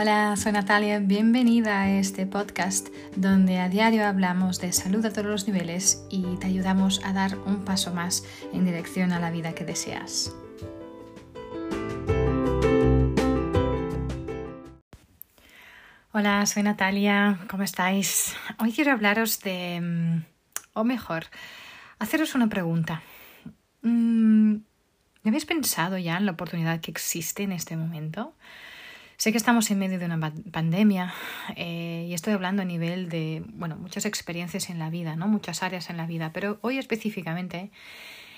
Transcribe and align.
Hola, 0.00 0.36
soy 0.36 0.52
Natalia, 0.52 1.00
bienvenida 1.00 1.82
a 1.82 1.90
este 1.90 2.24
podcast 2.24 2.86
donde 3.16 3.58
a 3.58 3.68
diario 3.68 4.06
hablamos 4.06 4.60
de 4.60 4.72
salud 4.72 5.04
a 5.04 5.12
todos 5.12 5.26
los 5.26 5.48
niveles 5.48 6.06
y 6.08 6.36
te 6.36 6.46
ayudamos 6.46 7.04
a 7.04 7.12
dar 7.12 7.36
un 7.36 7.64
paso 7.64 7.92
más 7.92 8.22
en 8.52 8.64
dirección 8.64 9.10
a 9.10 9.18
la 9.18 9.32
vida 9.32 9.56
que 9.56 9.64
deseas. 9.64 10.32
Hola, 16.12 16.46
soy 16.46 16.62
Natalia, 16.62 17.40
¿cómo 17.50 17.64
estáis? 17.64 18.36
Hoy 18.60 18.70
quiero 18.70 18.92
hablaros 18.92 19.40
de, 19.40 19.80
mm, 19.80 20.24
o 20.74 20.84
mejor, 20.84 21.24
haceros 21.98 22.36
una 22.36 22.48
pregunta. 22.48 23.02
Mm, 23.82 24.58
¿Habéis 25.24 25.44
pensado 25.44 25.98
ya 25.98 26.18
en 26.18 26.26
la 26.26 26.32
oportunidad 26.32 26.80
que 26.80 26.92
existe 26.92 27.42
en 27.42 27.50
este 27.50 27.76
momento? 27.76 28.36
Sé 29.18 29.32
que 29.32 29.38
estamos 29.38 29.68
en 29.72 29.80
medio 29.80 29.98
de 29.98 30.04
una 30.04 30.32
pandemia 30.52 31.12
eh, 31.56 32.06
y 32.08 32.14
estoy 32.14 32.34
hablando 32.34 32.62
a 32.62 32.64
nivel 32.64 33.08
de, 33.08 33.42
bueno, 33.48 33.74
muchas 33.74 34.06
experiencias 34.06 34.70
en 34.70 34.78
la 34.78 34.90
vida, 34.90 35.16
¿no? 35.16 35.26
Muchas 35.26 35.64
áreas 35.64 35.90
en 35.90 35.96
la 35.96 36.06
vida, 36.06 36.30
pero 36.32 36.60
hoy 36.60 36.78
específicamente 36.78 37.72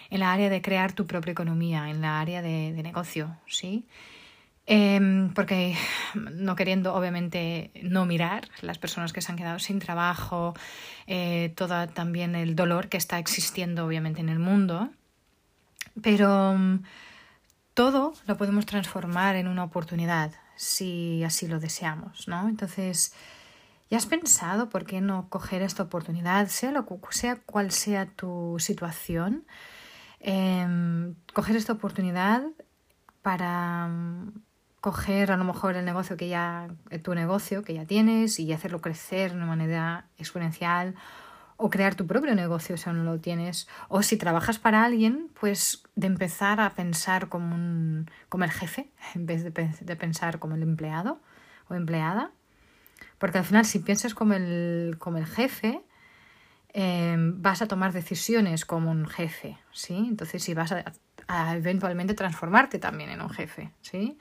en 0.08 0.20
la 0.20 0.32
área 0.32 0.48
de 0.48 0.62
crear 0.62 0.94
tu 0.94 1.06
propia 1.06 1.32
economía, 1.32 1.90
en 1.90 2.00
la 2.00 2.18
área 2.18 2.40
de, 2.40 2.72
negocio, 2.82 3.36
¿sí? 3.46 3.84
Em, 4.64 5.34
porque 5.34 5.76
no 6.14 6.56
queriendo 6.56 6.94
obviamente 6.94 7.72
no 7.82 8.06
mirar 8.06 8.48
las 8.62 8.78
personas 8.78 9.12
que 9.12 9.20
se 9.20 9.30
han 9.30 9.36
quedado 9.36 9.58
sin 9.58 9.80
trabajo, 9.80 10.54
eh, 11.06 11.52
todo 11.56 11.88
también 11.88 12.34
el 12.34 12.56
dolor 12.56 12.88
que 12.88 12.96
está 12.96 13.18
existiendo 13.18 13.84
obviamente 13.84 14.22
en 14.22 14.30
el 14.30 14.38
mundo, 14.38 14.88
pero 16.00 16.54
mm, 16.56 16.84
todo 17.74 18.14
lo 18.26 18.36
podemos 18.38 18.64
transformar 18.64 19.36
en 19.36 19.46
una 19.46 19.64
oportunidad, 19.64 20.32
si 20.60 21.24
así 21.24 21.48
lo 21.48 21.58
deseamos, 21.58 22.28
¿no? 22.28 22.46
Entonces, 22.46 23.14
¿ya 23.88 23.96
has 23.96 24.04
pensado 24.04 24.68
por 24.68 24.84
qué 24.84 25.00
no 25.00 25.30
coger 25.30 25.62
esta 25.62 25.84
oportunidad, 25.84 26.48
sea, 26.48 26.70
lo, 26.70 26.86
sea 27.12 27.36
cual 27.36 27.70
sea 27.70 28.04
tu 28.04 28.56
situación? 28.58 29.46
Em, 30.18 31.14
coger 31.32 31.56
esta 31.56 31.72
oportunidad 31.72 32.42
para 33.22 33.88
mm, 33.88 34.42
coger 34.82 35.32
a 35.32 35.38
lo 35.38 35.44
mejor 35.44 35.76
el 35.76 35.86
negocio 35.86 36.18
que 36.18 36.28
ya, 36.28 36.68
tu 37.02 37.14
negocio 37.14 37.62
que 37.62 37.72
ya 37.72 37.86
tienes 37.86 38.38
y 38.38 38.52
hacerlo 38.52 38.82
crecer 38.82 39.30
de 39.30 39.38
una 39.38 39.46
manera 39.46 40.08
exponencial 40.18 40.94
o 41.56 41.70
crear 41.70 41.94
tu 41.94 42.06
propio 42.06 42.34
negocio 42.34 42.76
si 42.76 42.86
aún 42.86 42.98
no 42.98 43.10
lo 43.10 43.18
tienes. 43.18 43.66
O 43.88 44.02
si 44.02 44.18
trabajas 44.18 44.58
para 44.58 44.84
alguien, 44.84 45.30
pues 45.40 45.84
de 46.00 46.06
empezar 46.06 46.60
a 46.60 46.70
pensar 46.74 47.28
como, 47.28 47.54
un, 47.54 48.10
como 48.28 48.44
el 48.44 48.50
jefe 48.50 48.90
en 49.14 49.26
vez 49.26 49.44
de, 49.44 49.50
de 49.50 49.96
pensar 49.96 50.38
como 50.38 50.54
el 50.54 50.62
empleado 50.62 51.20
o 51.68 51.74
empleada. 51.74 52.32
Porque 53.18 53.38
al 53.38 53.44
final 53.44 53.64
si 53.64 53.78
piensas 53.80 54.14
como 54.14 54.34
el, 54.34 54.96
como 54.98 55.18
el 55.18 55.26
jefe, 55.26 55.82
em, 56.72 57.40
vas 57.42 57.62
a 57.62 57.68
tomar 57.68 57.92
decisiones 57.92 58.64
como 58.64 58.90
un 58.90 59.06
jefe, 59.06 59.58
¿sí? 59.72 59.94
Entonces 60.08 60.42
si 60.42 60.54
vas 60.54 60.72
a, 60.72 61.54
eventualmente 61.54 62.14
transformarte 62.14 62.78
también 62.78 63.10
en 63.10 63.20
un 63.20 63.30
jefe, 63.30 63.72
¿sí? 63.82 64.18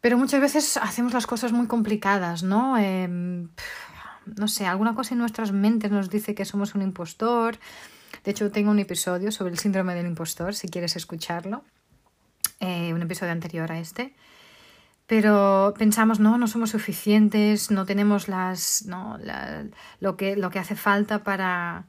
Pero 0.00 0.18
muchas 0.18 0.40
veces 0.40 0.76
hacemos 0.78 1.12
las 1.12 1.26
cosas 1.26 1.52
muy 1.52 1.66
complicadas, 1.66 2.42
¿no? 2.42 2.76
Eh, 2.78 3.08
no 3.08 4.48
sé, 4.48 4.66
alguna 4.66 4.94
cosa 4.94 5.14
en 5.14 5.20
nuestras 5.20 5.52
mentes 5.52 5.90
nos 5.90 6.08
dice 6.08 6.34
que 6.34 6.44
somos 6.44 6.74
un 6.74 6.82
impostor. 6.82 7.58
De 8.24 8.30
hecho, 8.30 8.50
tengo 8.50 8.70
un 8.70 8.78
episodio 8.78 9.30
sobre 9.30 9.52
el 9.52 9.58
síndrome 9.58 9.94
del 9.94 10.06
impostor, 10.06 10.54
si 10.54 10.68
quieres 10.68 10.96
escucharlo, 10.96 11.62
eh, 12.60 12.92
un 12.94 13.02
episodio 13.02 13.32
anterior 13.32 13.70
a 13.70 13.78
este. 13.78 14.14
Pero 15.06 15.74
pensamos, 15.76 16.18
no, 16.18 16.38
no 16.38 16.46
somos 16.46 16.70
suficientes, 16.70 17.70
no 17.70 17.84
tenemos 17.84 18.26
las, 18.26 18.86
no, 18.86 19.18
lo, 20.00 20.16
que, 20.16 20.36
lo 20.36 20.50
que 20.50 20.58
hace 20.58 20.74
falta 20.74 21.22
para, 21.22 21.84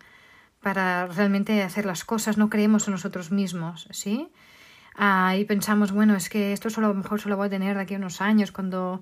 para 0.61 1.07
realmente 1.07 1.63
hacer 1.63 1.85
las 1.85 2.03
cosas, 2.03 2.37
no 2.37 2.49
creemos 2.49 2.87
en 2.87 2.91
nosotros 2.91 3.31
mismos, 3.31 3.87
¿sí? 3.91 4.27
Ah, 4.97 5.35
y 5.37 5.45
pensamos, 5.45 5.93
bueno, 5.93 6.15
es 6.15 6.27
que 6.27 6.51
esto 6.51 6.69
solo, 6.69 6.87
a 6.87 6.89
lo 6.89 6.95
mejor 6.95 7.21
solo 7.21 7.37
voy 7.37 7.47
a 7.47 7.49
tener 7.49 7.77
de 7.77 7.83
aquí 7.83 7.93
a 7.95 7.97
unos 7.97 8.19
años, 8.19 8.51
cuando 8.51 9.01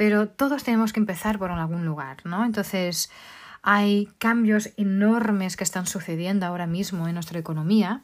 pero 0.00 0.28
todos 0.28 0.64
tenemos 0.64 0.94
que 0.94 1.00
empezar 1.00 1.38
por 1.38 1.50
algún 1.50 1.84
lugar, 1.84 2.24
¿no? 2.24 2.46
Entonces, 2.46 3.10
hay 3.62 4.06
cambios 4.18 4.70
enormes 4.76 5.56
que 5.56 5.64
están 5.64 5.86
sucediendo 5.86 6.46
ahora 6.46 6.66
mismo 6.66 7.06
en 7.08 7.14
nuestra 7.14 7.38
economía 7.38 8.02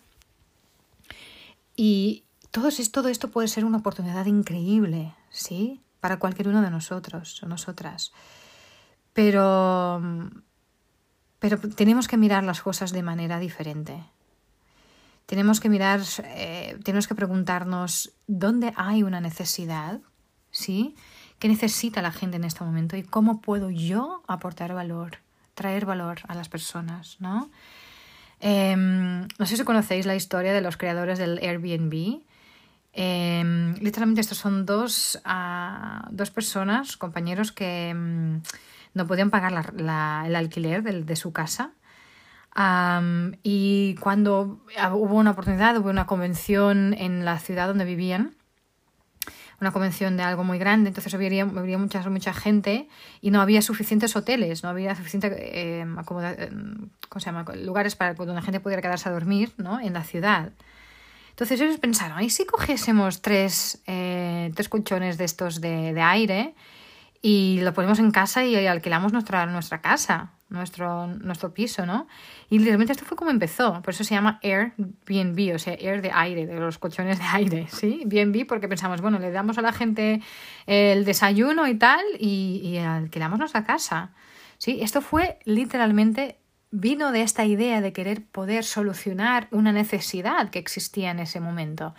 y 1.77 2.25
todo, 2.51 2.69
todo 2.91 3.09
esto 3.09 3.31
puede 3.31 3.49
ser 3.49 3.65
una 3.65 3.79
oportunidad 3.79 4.27
increíble, 4.27 5.15
¿sí? 5.31 5.83
Para 6.01 6.19
cualquier 6.19 6.49
uno 6.49 6.63
de 6.63 6.71
nosotros 6.71 7.43
o 7.43 7.47
nosotras. 7.47 8.13
Pero, 9.13 10.03
pero 11.39 11.59
tenemos 11.59 12.09
que 12.09 12.17
mirar 12.17 12.45
las 12.45 12.63
cosas 12.63 12.93
de 12.93 13.03
manera 13.03 13.39
diferente. 13.39 14.03
Tenemos 15.27 15.61
que 15.61 15.69
mirar, 15.69 16.01
eh, 16.25 16.79
tenemos 16.85 17.09
que 17.09 17.15
preguntarnos 17.15 18.13
dónde 18.27 18.73
hay 18.77 19.03
una 19.03 19.21
necesidad, 19.21 20.01
¿sí? 20.51 20.95
qué 21.39 21.49
necesita 21.49 22.03
la 22.03 22.13
gente 22.13 22.37
en 22.37 22.45
este 22.45 22.65
momento 22.65 22.97
y 22.97 23.03
cómo 23.03 23.41
puedo 23.41 23.71
yo 23.71 24.23
aportar 24.27 24.73
valor, 24.73 25.19
traer 25.57 25.87
valor 25.87 26.19
a 26.29 26.37
las 26.37 26.49
personas, 26.49 27.17
¿no? 27.19 27.51
Em, 28.39 29.27
no 29.39 29.47
sé 29.47 29.57
si 29.57 29.65
conocéis 29.65 30.07
la 30.07 30.15
historia 30.15 30.53
de 30.53 30.61
los 30.61 30.77
creadores 30.77 31.19
del 31.19 31.39
Airbnb. 31.39 32.21
Em, 32.93 33.75
literalmente 33.81 34.21
estos 34.21 34.39
son 34.39 34.65
dos, 34.67 35.21
uh, 35.27 36.07
dos 36.11 36.31
personas, 36.31 36.97
compañeros 36.97 37.51
que 37.51 37.93
um, 37.95 38.43
no 38.95 39.07
podían 39.07 39.31
pagar 39.31 39.53
la, 39.75 40.25
el 40.27 40.37
alquiler 40.37 40.83
de, 40.83 41.03
de 41.03 41.17
su 41.17 41.33
casa. 41.33 41.73
Um, 42.57 43.33
y 43.43 43.97
cuando 43.97 44.65
hubo 44.93 45.17
una 45.17 45.33
oportunidad, 45.33 45.77
hubo 45.77 45.91
una 45.91 46.07
convención 46.07 46.95
en 46.95 47.25
la 47.25 47.39
ciudad 47.39 47.69
donde 47.69 47.85
vivían, 47.85 48.35
una 49.61 49.73
convención 49.73 50.17
de 50.17 50.23
algo 50.23 50.45
muy 50.45 50.59
grande, 50.59 50.89
entonces 50.89 51.13
habría, 51.15 51.43
habría 51.43 51.79
mucha, 51.79 52.09
mucha 52.11 52.35
gente 52.35 52.89
y 53.21 53.31
no 53.31 53.41
había 53.41 53.63
suficientes 53.63 54.15
hoteles, 54.15 54.63
no 54.63 54.69
había 54.69 54.95
suficientes 54.95 55.33
eh, 55.33 55.85
eh 55.85 57.57
lugares 57.57 57.97
para 57.97 58.15
donde 58.15 58.35
la 58.35 58.43
gente 58.43 58.61
pudiera 58.61 58.83
quedarse 58.83 59.09
a 59.09 59.13
dormir 59.13 59.53
¿no? 59.57 59.81
en 59.81 59.95
la 59.95 60.05
ciudad. 60.05 60.53
Entonces 61.31 61.61
ellos 61.61 61.79
pensaron, 61.79 62.23
¿y 62.23 62.31
si 62.31 62.47
cogiésemos 62.47 63.23
tres, 63.23 63.83
eh, 63.87 64.51
tres 64.55 64.69
colchones 64.69 65.19
de 65.19 65.25
estos 65.25 65.61
de, 65.61 65.93
de 65.93 66.01
aire 66.01 66.55
y 67.23 67.61
lo 67.63 67.75
ponemos 67.75 67.99
en 67.99 68.11
casa 68.11 68.45
y 68.45 68.67
alquilamos 68.67 69.13
nuestra, 69.13 69.47
nuestra 69.47 69.81
casa? 69.81 70.33
Nuestro, 70.49 71.07
nuestro 71.09 71.53
piso, 71.53 71.87
¿no? 71.87 72.07
Y 72.49 72.59
literalmente 72.59 72.93
esto 72.93 73.05
fue 73.05 73.17
como 73.17 73.31
empezó, 73.31 73.83
por 73.83 73.93
eso 73.93 74.05
se 74.05 74.15
llama 74.15 74.39
Airbnb, 74.43 75.55
o 75.55 75.59
sea, 75.59 75.75
Air 75.75 76.03
de 76.03 76.11
aire, 76.13 76.47
de 76.47 76.61
los 76.61 76.79
colchones 76.79 77.19
de 77.19 77.25
aire, 77.25 77.67
¿sí? 77.71 78.03
BNB 78.07 78.47
porque 78.47 78.69
pensamos, 78.69 79.01
bueno, 79.01 79.19
le 79.19 79.31
damos 79.31 79.59
a 79.59 79.63
la 79.63 79.73
gente 79.73 80.23
el 80.67 81.05
desayuno 81.05 81.67
y 81.67 81.75
tal 81.77 82.05
y, 82.19 82.61
y 82.63 82.79
alquilamos 82.79 83.39
nuestra 83.39 83.65
casa, 83.65 84.13
¿sí? 84.59 84.79
Esto 84.81 85.01
fue 85.01 85.39
literalmente 85.45 86.39
vino 86.71 87.13
de 87.13 87.23
esta 87.23 87.45
idea 87.45 87.81
de 87.81 87.93
querer 87.93 88.25
poder 88.25 88.65
solucionar 88.65 89.49
una 89.51 89.73
necesidad 89.73 90.51
que 90.51 90.59
existía 90.59 91.11
en 91.11 91.21
ese 91.21 91.41
momento. 91.41 91.95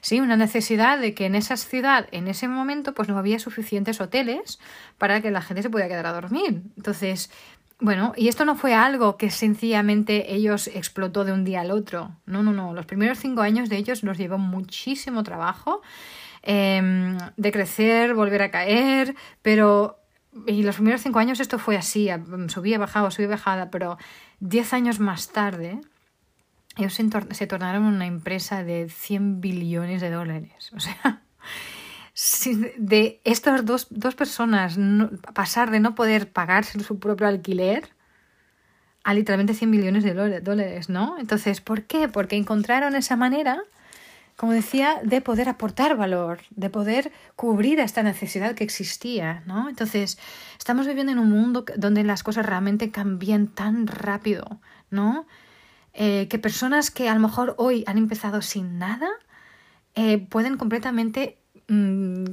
Sí, 0.00 0.20
una 0.20 0.36
necesidad 0.36 0.98
de 0.98 1.14
que 1.14 1.26
en 1.26 1.34
esa 1.34 1.56
ciudad, 1.56 2.08
en 2.12 2.28
ese 2.28 2.48
momento, 2.48 2.94
pues 2.94 3.08
no 3.08 3.18
había 3.18 3.38
suficientes 3.38 4.00
hoteles 4.00 4.58
para 4.96 5.20
que 5.20 5.30
la 5.30 5.42
gente 5.42 5.62
se 5.62 5.70
pudiera 5.70 5.88
quedar 5.88 6.06
a 6.06 6.12
dormir. 6.12 6.62
Entonces, 6.76 7.30
bueno, 7.82 8.12
y 8.16 8.28
esto 8.28 8.44
no 8.44 8.54
fue 8.54 8.74
algo 8.74 9.16
que 9.16 9.30
sencillamente 9.30 10.32
ellos 10.34 10.68
explotó 10.68 11.24
de 11.24 11.32
un 11.32 11.44
día 11.44 11.60
al 11.62 11.72
otro. 11.72 12.16
No, 12.26 12.42
no, 12.42 12.52
no. 12.52 12.72
Los 12.72 12.86
primeros 12.86 13.18
cinco 13.18 13.42
años 13.42 13.68
de 13.68 13.76
ellos 13.76 14.04
nos 14.04 14.18
llevó 14.18 14.38
muchísimo 14.38 15.24
trabajo 15.24 15.82
em, 16.42 17.18
de 17.36 17.52
crecer, 17.52 18.14
volver 18.14 18.42
a 18.42 18.50
caer, 18.52 19.16
pero 19.42 19.98
y 20.46 20.62
los 20.62 20.76
primeros 20.76 21.02
cinco 21.02 21.18
años 21.18 21.40
esto 21.40 21.58
fue 21.58 21.76
así, 21.76 22.08
subía, 22.48 22.78
bajaba, 22.78 23.10
subía, 23.10 23.28
bajada, 23.28 23.70
pero 23.70 23.98
diez 24.40 24.72
años 24.72 24.98
más 24.98 25.28
tarde 25.28 25.80
ellos 26.76 26.94
se, 26.94 27.04
se 27.32 27.46
tornaron 27.46 27.82
una 27.82 28.06
empresa 28.06 28.64
de 28.64 28.88
100 28.88 29.40
billones 29.40 30.00
de 30.00 30.10
dólares. 30.10 30.70
O 30.76 30.80
sea, 30.80 31.22
de 32.14 33.20
estas 33.24 33.64
dos, 33.64 33.86
dos 33.90 34.14
personas 34.14 34.78
pasar 35.34 35.70
de 35.70 35.80
no 35.80 35.94
poder 35.94 36.30
pagarse 36.30 36.78
su 36.80 36.98
propio 36.98 37.26
alquiler 37.26 37.88
a 39.04 39.14
literalmente 39.14 39.54
100 39.54 39.70
millones 39.70 40.04
de 40.04 40.40
dólares, 40.40 40.88
¿no? 40.88 41.18
Entonces, 41.18 41.60
¿por 41.60 41.84
qué? 41.84 42.08
Porque 42.08 42.36
encontraron 42.36 42.94
esa 42.94 43.16
manera, 43.16 43.62
como 44.36 44.52
decía, 44.52 45.00
de 45.02 45.20
poder 45.20 45.48
aportar 45.48 45.96
valor, 45.96 46.40
de 46.50 46.70
poder 46.70 47.12
cubrir 47.34 47.80
esta 47.80 48.02
necesidad 48.02 48.54
que 48.54 48.62
existía, 48.62 49.42
¿no? 49.46 49.68
Entonces, 49.68 50.18
estamos 50.58 50.86
viviendo 50.86 51.12
en 51.12 51.18
un 51.18 51.30
mundo 51.30 51.64
donde 51.76 52.04
las 52.04 52.22
cosas 52.22 52.46
realmente 52.46 52.90
cambian 52.90 53.48
tan 53.48 53.86
rápido, 53.86 54.60
¿no? 54.90 55.26
Eh, 55.94 56.28
que 56.28 56.38
personas 56.38 56.90
que 56.90 57.08
a 57.08 57.14
lo 57.14 57.20
mejor 57.20 57.54
hoy 57.58 57.84
han 57.86 57.98
empezado 57.98 58.40
sin 58.40 58.78
nada, 58.78 59.08
eh, 59.94 60.18
pueden 60.18 60.56
completamente 60.56 61.41
Mm, 61.72 62.24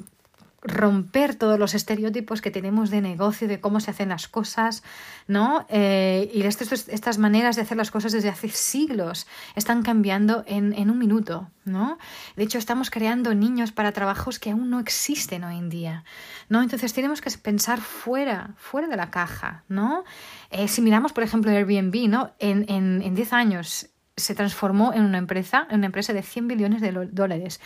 romper 0.61 1.35
todos 1.35 1.57
los 1.57 1.73
estereotipos 1.73 2.41
que 2.41 2.51
tenemos 2.51 2.89
de 2.89 2.99
negocio, 2.99 3.47
de 3.47 3.61
cómo 3.61 3.79
se 3.79 3.91
hacen 3.91 4.09
las 4.09 4.27
cosas, 4.27 4.83
¿no? 5.25 5.65
Eh, 5.69 6.29
y 6.33 6.41
estas, 6.41 7.17
maneras 7.17 7.55
de 7.55 7.61
hacer 7.61 7.77
las 7.77 7.89
cosas 7.89 8.11
desde 8.11 8.27
hace 8.27 8.49
siglos 8.49 9.25
están 9.55 9.81
cambiando 9.83 10.43
en, 10.45 10.89
un 10.89 10.97
minuto, 10.97 11.49
¿no? 11.63 11.97
De 12.35 12.43
hecho, 12.43 12.57
estamos 12.57 12.89
creando 12.89 13.33
niños 13.33 13.71
para 13.71 13.93
trabajos 13.93 14.37
que 14.37 14.51
aún 14.51 14.69
no 14.69 14.81
existen 14.81 15.45
hoy 15.45 15.57
en 15.57 15.69
día, 15.69 16.03
¿no? 16.49 16.61
Entonces 16.61 16.93
tenemos 16.93 17.21
que 17.21 17.31
pensar 17.31 17.79
fuera, 17.79 18.53
fuera 18.57 18.89
de 18.89 18.97
la 18.97 19.09
caja, 19.09 19.63
¿no? 19.69 20.03
Eh, 20.51 20.67
si 20.67 20.81
miramos, 20.81 21.13
por 21.13 21.23
ejemplo, 21.23 21.51
Airbnb, 21.51 22.09
¿no? 22.09 22.33
En 22.39 22.65
10 22.65 22.69
en, 22.69 23.01
en 23.01 23.33
años 23.33 23.89
se 24.19 24.35
transformó 24.35 24.93
en 24.93 25.03
una 25.03 25.17
empresa, 25.17 25.67
en 25.69 25.77
una 25.77 25.87
empresa 25.87 26.13
de 26.13 26.21
100 26.21 26.47
billones 26.47 26.81
de 26.81 26.91
dólares. 26.91 27.59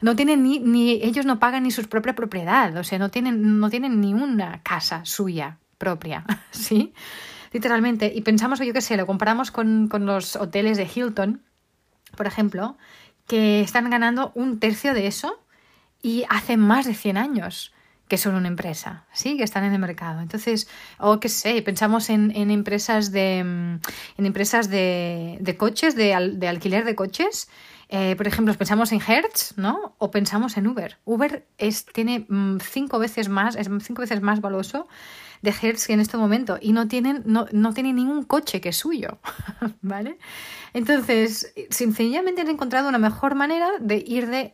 No 0.00 0.16
tienen 0.16 0.42
ni, 0.42 0.58
ni, 0.58 0.92
ellos 1.02 1.26
no 1.26 1.38
pagan 1.38 1.64
ni 1.64 1.70
su 1.70 1.82
propia 1.88 2.14
propiedad, 2.14 2.76
o 2.76 2.84
sea, 2.84 2.98
no 2.98 3.10
tienen, 3.10 3.58
no 3.60 3.70
tienen 3.70 4.00
ni 4.00 4.14
una 4.14 4.62
casa 4.62 5.04
suya 5.04 5.58
propia, 5.78 6.24
¿sí? 6.50 6.94
Literalmente. 7.52 8.12
Y 8.14 8.22
pensamos, 8.22 8.60
yo 8.60 8.72
qué 8.72 8.80
sé, 8.80 8.96
lo 8.96 9.06
comparamos 9.06 9.50
con, 9.50 9.88
con 9.88 10.06
los 10.06 10.36
hoteles 10.36 10.76
de 10.76 10.88
Hilton, 10.92 11.42
por 12.16 12.26
ejemplo, 12.26 12.76
que 13.26 13.60
están 13.60 13.90
ganando 13.90 14.32
un 14.34 14.58
tercio 14.58 14.94
de 14.94 15.06
eso 15.06 15.42
y 16.02 16.24
hace 16.28 16.56
más 16.56 16.86
de 16.86 16.94
100 16.94 17.16
años 17.16 17.72
que 18.08 18.18
son 18.18 18.34
una 18.34 18.48
empresa, 18.48 19.04
¿sí? 19.12 19.36
Que 19.36 19.42
están 19.42 19.64
en 19.64 19.72
el 19.72 19.78
mercado. 19.78 20.20
Entonces, 20.20 20.68
o 20.98 21.18
qué 21.18 21.28
sé, 21.28 21.60
pensamos 21.62 22.08
en, 22.10 22.30
en 22.36 22.50
empresas 22.50 23.10
de 23.10 23.38
en 23.38 23.80
empresas 24.18 24.70
de, 24.70 25.38
de 25.40 25.56
coches, 25.56 25.96
de, 25.96 26.34
de, 26.34 26.48
alquiler 26.48 26.84
de 26.84 26.94
coches. 26.94 27.48
Eh, 27.88 28.16
por 28.16 28.26
ejemplo, 28.26 28.52
pensamos 28.54 28.92
en 28.92 29.00
Hertz, 29.00 29.54
¿no? 29.56 29.94
O 29.98 30.10
pensamos 30.10 30.56
en 30.56 30.66
Uber. 30.66 30.98
Uber 31.04 31.46
es, 31.58 31.84
tiene 31.86 32.26
mm, 32.28 32.58
cinco 32.58 32.98
veces 32.98 33.28
más, 33.28 33.56
es 33.56 33.68
cinco 33.80 34.02
veces 34.02 34.22
más 34.22 34.40
valioso 34.40 34.88
de 35.42 35.50
Hertz 35.50 35.90
en 35.90 36.00
este 36.00 36.16
momento 36.16 36.58
y 36.60 36.72
no 36.72 36.88
tienen, 36.88 37.22
no, 37.24 37.46
no 37.52 37.72
tienen 37.74 37.96
ningún 37.96 38.24
coche 38.24 38.60
que 38.60 38.70
es 38.70 38.76
suyo, 38.76 39.18
¿vale? 39.82 40.18
Entonces, 40.72 41.54
sencillamente 41.70 42.42
han 42.42 42.48
encontrado 42.48 42.88
una 42.88 42.98
mejor 42.98 43.34
manera 43.34 43.70
de 43.80 44.02
ir, 44.06 44.28
de, 44.28 44.52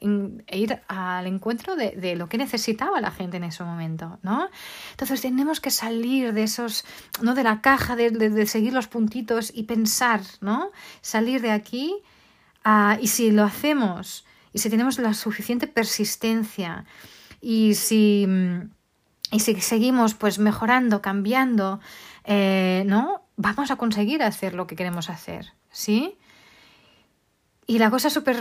ir 0.50 0.80
al 0.88 1.26
encuentro 1.26 1.74
de, 1.74 1.90
de, 1.90 2.14
lo 2.16 2.28
que 2.28 2.38
necesitaba 2.38 3.00
la 3.00 3.10
gente 3.10 3.38
en 3.38 3.44
ese 3.44 3.64
momento, 3.64 4.18
¿no? 4.22 4.48
Entonces 4.92 5.20
tenemos 5.20 5.60
que 5.60 5.70
salir 5.70 6.32
de 6.32 6.44
esos, 6.44 6.84
no 7.20 7.34
de 7.34 7.42
la 7.42 7.60
caja, 7.60 7.96
de, 7.96 8.10
de 8.10 8.46
seguir 8.46 8.72
los 8.72 8.86
puntitos 8.86 9.50
y 9.54 9.64
pensar, 9.64 10.20
¿no? 10.40 10.70
Salir 11.00 11.40
de 11.40 11.50
aquí 11.50 11.96
uh, 12.64 13.00
y 13.00 13.08
si 13.08 13.30
lo 13.30 13.44
hacemos 13.44 14.24
y 14.52 14.58
si 14.58 14.70
tenemos 14.70 14.98
la 14.98 15.14
suficiente 15.14 15.66
persistencia 15.66 16.84
y 17.40 17.74
si 17.74 18.26
y 19.32 19.40
si 19.40 19.60
seguimos 19.60 20.14
pues 20.14 20.38
mejorando, 20.38 21.02
cambiando, 21.02 21.80
eh, 22.24 22.84
¿no? 22.86 23.24
Vamos 23.36 23.70
a 23.70 23.76
conseguir 23.76 24.22
hacer 24.22 24.54
lo 24.54 24.66
que 24.66 24.76
queremos 24.76 25.08
hacer, 25.10 25.54
¿sí? 25.70 26.18
Y 27.66 27.78
la 27.78 27.90
cosa 27.90 28.10
súper 28.10 28.36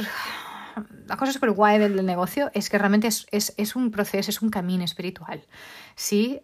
la 1.08 1.18
cosa 1.18 1.34
súper 1.34 1.52
guay 1.52 1.80
del 1.80 2.06
negocio 2.06 2.52
es 2.54 2.70
que 2.70 2.78
realmente 2.78 3.08
es, 3.08 3.26
es, 3.32 3.54
es, 3.58 3.76
un 3.76 3.92
proceso, 3.92 4.30
es 4.30 4.42
un 4.42 4.50
camino 4.50 4.84
espiritual. 4.84 5.46
¿sí? 5.96 6.40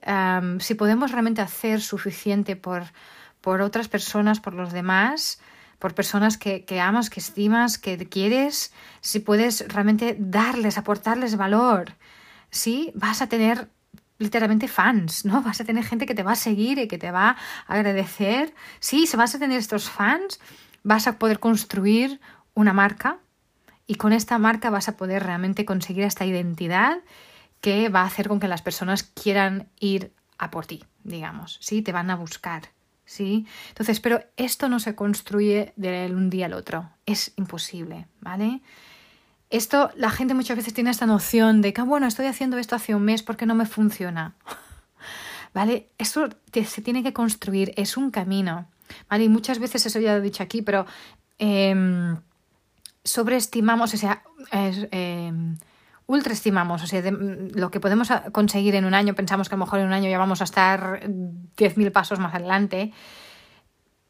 Si 0.59 0.75
podemos 0.75 1.11
realmente 1.11 1.41
hacer 1.41 1.81
suficiente 1.81 2.55
por, 2.55 2.83
por 3.39 3.61
otras 3.61 3.88
personas, 3.88 4.41
por 4.41 4.53
los 4.53 4.73
demás, 4.73 5.39
por 5.79 5.95
personas 5.95 6.38
que, 6.38 6.65
que 6.65 6.81
amas, 6.81 7.09
que 7.09 7.21
estimas, 7.21 7.77
que 7.77 7.97
quieres, 8.09 8.73
si 8.99 9.19
puedes 9.19 9.65
realmente 9.69 10.17
darles, 10.19 10.77
aportarles 10.77 11.38
valor, 11.38 11.95
¿sí? 12.49 12.91
vas 12.95 13.21
a 13.21 13.29
tener 13.29 13.69
literalmente 14.19 14.68
fans, 14.68 15.25
¿no? 15.25 15.42
Vas 15.44 15.62
a 15.62 15.66
tener 15.66 15.84
gente 15.84 16.06
que 16.06 16.16
te 16.16 16.24
va 16.24 16.34
a 16.34 16.36
seguir 16.36 16.80
y 16.80 16.88
que 16.88 16.98
te 16.98 17.12
va 17.12 17.30
a 17.30 17.74
agradecer. 17.74 18.54
Sí, 18.80 19.08
si 19.08 19.18
vas 19.18 19.36
a 19.36 19.40
tener 19.40 19.60
estos 19.60 19.90
fans, 19.90 20.40
vas 20.84 21.08
a 21.08 21.19
poder 21.19 21.40
construir 21.40 22.19
una 22.54 22.74
marca 22.74 23.19
y 23.86 23.96
con 23.96 24.14
esta 24.14 24.38
marca 24.38 24.69
vas 24.69 24.90
a 24.90 24.98
poder 24.98 25.24
realmente 25.24 25.66
conseguir 25.66 26.04
esta 26.04 26.25
identidad 26.25 27.00
que 27.62 27.90
va 27.90 28.02
a 28.02 28.06
hacer 28.06 28.28
con 28.28 28.40
que 28.40 28.48
las 28.48 28.62
personas 28.62 29.04
quieran 29.04 29.69
ir 29.80 30.14
a 30.38 30.52
por 30.52 30.66
ti, 30.66 30.84
digamos, 31.04 31.58
¿sí? 31.62 31.81
Te 31.81 31.92
van 31.92 32.10
a 32.12 32.16
buscar, 32.16 32.69
¿sí? 33.06 33.48
Entonces, 33.69 34.00
pero 34.00 34.24
esto 34.36 34.69
no 34.69 34.80
se 34.80 34.96
construye 34.96 35.74
de 35.75 36.12
un 36.14 36.30
día 36.30 36.46
al 36.46 36.54
otro, 36.54 36.90
es 37.06 37.34
imposible, 37.38 38.08
¿vale? 38.19 38.62
Esto, 39.49 39.91
la 39.95 40.09
gente 40.09 40.33
muchas 40.33 40.57
veces 40.57 40.73
tiene 40.73 40.89
esta 40.89 41.05
noción 41.05 41.61
de 41.61 41.73
que, 41.73 41.81
ah, 41.81 41.85
bueno, 41.85 42.05
estoy 42.07 42.25
haciendo 42.25 42.57
esto 42.57 42.75
hace 42.75 42.95
un 42.95 43.03
mes 43.03 43.23
porque 43.23 43.45
no 43.45 43.55
me 43.55 43.65
funciona. 43.65 44.35
¿Vale? 45.53 45.89
Esto 45.97 46.29
se 46.51 46.81
tiene 46.81 47.03
que 47.03 47.13
construir, 47.13 47.73
es 47.77 47.97
un 47.97 48.11
camino. 48.11 48.67
¿Vale? 49.09 49.25
Y 49.25 49.29
muchas 49.29 49.59
veces 49.59 49.85
eso 49.85 49.99
ya 49.99 50.13
lo 50.13 50.19
he 50.19 50.21
dicho 50.21 50.44
aquí, 50.44 50.61
pero 50.61 50.85
eh, 51.39 52.15
sobreestimamos, 53.03 53.94
o 53.94 53.97
sea, 53.97 54.23
eh, 54.51 55.31
ultraestimamos, 56.05 56.83
o 56.83 56.88
sea, 56.88 57.01
lo 57.11 57.71
que 57.71 57.79
podemos 57.79 58.09
conseguir 58.31 58.75
en 58.75 58.85
un 58.85 58.94
año, 58.94 59.15
pensamos 59.15 59.49
que 59.49 59.55
a 59.55 59.57
lo 59.57 59.65
mejor 59.65 59.79
en 59.79 59.88
un 59.88 59.94
año 59.94 60.09
ya 60.09 60.17
vamos 60.17 60.41
a 60.41 60.44
estar 60.44 61.01
10.000 61.05 61.91
pasos 61.91 62.19
más 62.19 62.33
adelante, 62.35 62.94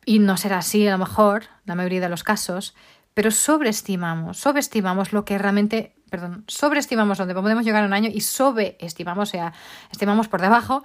y 0.06 0.20
no 0.20 0.38
será 0.38 0.60
así 0.60 0.88
a 0.88 0.92
lo 0.92 0.98
mejor, 0.98 1.46
la 1.66 1.76
mayoría 1.76 2.02
de 2.02 2.10
los 2.10 2.24
casos, 2.24 2.76
pero 3.18 3.32
sobreestimamos, 3.32 4.38
sobreestimamos 4.38 5.12
lo 5.12 5.26
que 5.26 5.40
realmente, 5.40 5.96
perdón, 6.12 6.44
sobreestimamos 6.46 7.18
dónde 7.18 7.34
podemos 7.34 7.66
llegar 7.66 7.82
en 7.82 7.88
un 7.88 7.94
año 7.94 8.12
y 8.14 8.22
sobreestimamos, 8.22 9.30
o 9.30 9.32
sea, 9.32 9.54
estimamos 9.92 10.28
por 10.28 10.40
debajo 10.40 10.84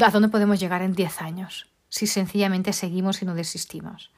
a 0.00 0.10
dónde 0.10 0.28
podemos 0.28 0.58
llegar 0.58 0.82
en 0.82 0.92
10 0.92 1.22
años, 1.22 1.68
si 1.88 2.08
sencillamente 2.08 2.72
seguimos 2.72 3.22
y 3.22 3.26
no 3.26 3.36
desistimos. 3.36 4.10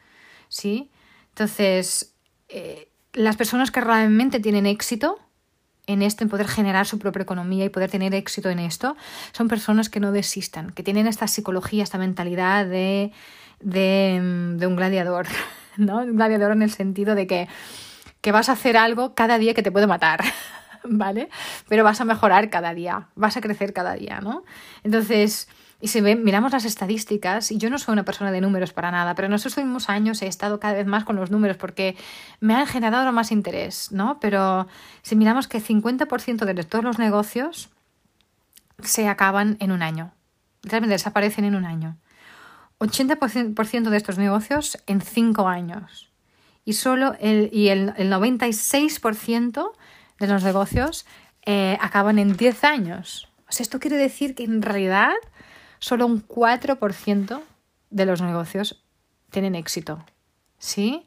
¿Sí? 0.49 0.91
Entonces, 1.29 2.15
eh, 2.49 2.91
las 3.13 3.37
personas 3.37 3.71
que 3.71 3.83
realmente 3.83 4.41
tienen 4.41 4.65
éxito 4.65 5.19
en 5.87 6.01
esto, 6.01 6.25
en 6.25 6.31
poder 6.31 6.49
generar 6.49 6.87
su 6.87 6.99
propia 6.99 7.25
economía 7.25 7.67
y 7.67 7.69
poder 7.69 7.91
tener 7.91 8.15
éxito 8.15 8.49
en 8.49 8.59
esto, 8.59 8.97
son 9.33 9.49
personas 9.49 9.91
que 9.91 10.01
no 10.01 10.13
desistan, 10.13 10.71
que 10.71 10.83
tienen 10.83 11.07
esta 11.07 11.29
psicología, 11.29 11.83
esta 11.83 11.99
mentalidad 11.99 12.65
de, 12.65 13.13
de, 13.61 14.57
de 14.57 14.67
un 14.67 14.77
gladiador. 14.77 15.27
¿no? 15.81 15.99
Un 15.99 16.17
gladiador 16.17 16.53
en 16.53 16.63
el 16.63 16.71
sentido 16.71 17.15
de 17.15 17.27
que, 17.27 17.49
que 18.21 18.33
vas 18.33 18.49
a 18.49 18.53
hacer 18.53 18.77
algo 18.77 19.15
cada 19.15 19.39
día 19.39 19.55
que 19.55 19.63
te 19.63 19.73
puede 19.73 19.87
matar. 19.87 20.23
¿Vale? 20.85 21.29
Pero 21.69 21.85
vas 21.85 22.01
a 22.01 22.05
mejorar 22.05 22.49
cada 22.49 22.73
día, 22.73 23.09
vas 23.15 23.37
a 23.37 23.41
crecer 23.43 23.75
cada 23.75 23.95
día, 23.95 24.21
¿no? 24.21 24.45
Entonces, 24.83 25.47
y 25.83 25.89
si 25.89 26.03
miramos 26.03 26.53
las 26.53 26.65
estadísticas, 26.65 27.51
y 27.51 27.59
yo 27.59 27.71
no 27.71 27.79
soy 27.79 27.93
una 27.95 28.05
persona 28.05 28.31
de 28.31 28.41
números 28.41 28.73
para 28.73 28.91
nada, 28.91 29.15
pero 29.15 29.27
en 29.27 29.33
estos 29.33 29.57
últimos 29.57 29.89
años 29.89 30.21
he 30.21 30.27
estado 30.27 30.61
cada 30.61 30.75
vez 30.75 30.87
más 30.87 31.05
con 31.05 31.17
los 31.17 31.31
números 31.31 31.57
porque 31.57 31.97
me 32.39 32.55
han 32.55 32.67
generado 32.67 33.11
más 33.13 33.33
interés, 33.33 33.91
¿no? 33.91 34.21
Pero 34.21 34.69
si 35.03 35.17
miramos 35.17 35.49
que 35.49 35.61
50% 35.61 36.45
de 36.45 36.65
todos 36.65 36.85
los 36.85 36.99
negocios 36.99 37.71
se 38.83 39.09
acaban 39.09 39.57
en 39.61 39.73
un 39.73 39.83
año, 39.83 40.13
realmente 40.63 40.95
desaparecen 40.95 41.47
en 41.47 41.55
un 41.55 41.65
año. 41.65 41.97
80% 42.81 43.91
de 43.91 43.97
estos 43.97 44.19
negocios 44.19 44.79
en 44.87 45.01
5 45.01 45.47
años. 45.47 46.11
Y 46.65 46.73
solo 46.75 47.15
el, 47.21 47.51
y 47.53 47.69
el, 47.69 47.95
el 47.97 48.13
96% 48.13 49.73
de 50.19 50.27
los 50.27 50.43
negocios 50.43 51.07
eh, 51.47 51.79
acaban 51.81 52.19
en 52.19 52.37
10 52.37 52.65
años. 52.65 53.29
O 53.49 53.53
sea, 53.53 53.65
esto 53.65 53.81
quiere 53.81 53.97
decir 53.97 54.35
que 54.35 54.45
en 54.45 54.63
realidad 54.63 55.13
solo 55.79 56.07
un 56.07 56.27
4% 56.27 57.43
de 57.91 58.07
los 58.07 58.23
negocios 58.23 58.83
tienen 59.31 59.55
éxito. 59.55 60.05
¿Sí? 60.59 61.07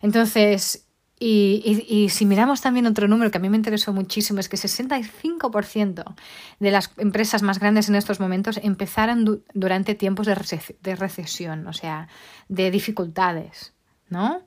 Entonces, 0.00 0.86
y, 1.24 2.08
si 2.08 2.26
miramos 2.26 2.60
también 2.60 2.86
otro 2.86 3.06
número 3.06 3.30
que 3.30 3.38
a 3.38 3.40
mí 3.40 3.48
me 3.48 3.56
interesó 3.56 3.92
muchísimo, 3.92 4.40
es 4.40 4.48
que 4.48 4.56
65% 4.56 6.14
de 6.58 6.70
las 6.72 6.90
empresas 6.96 7.42
más 7.42 7.60
grandes 7.60 7.88
en 7.88 7.94
estos 7.94 8.18
momentos 8.18 8.58
empezaron 8.60 9.44
durante 9.54 9.94
tiempos 9.94 10.26
de, 10.26 10.36
de, 10.82 10.96
recesión, 10.96 11.68
o 11.68 11.72
sea, 11.72 12.08
de 12.48 12.72
dificultades, 12.72 13.72
¿no? 14.08 14.42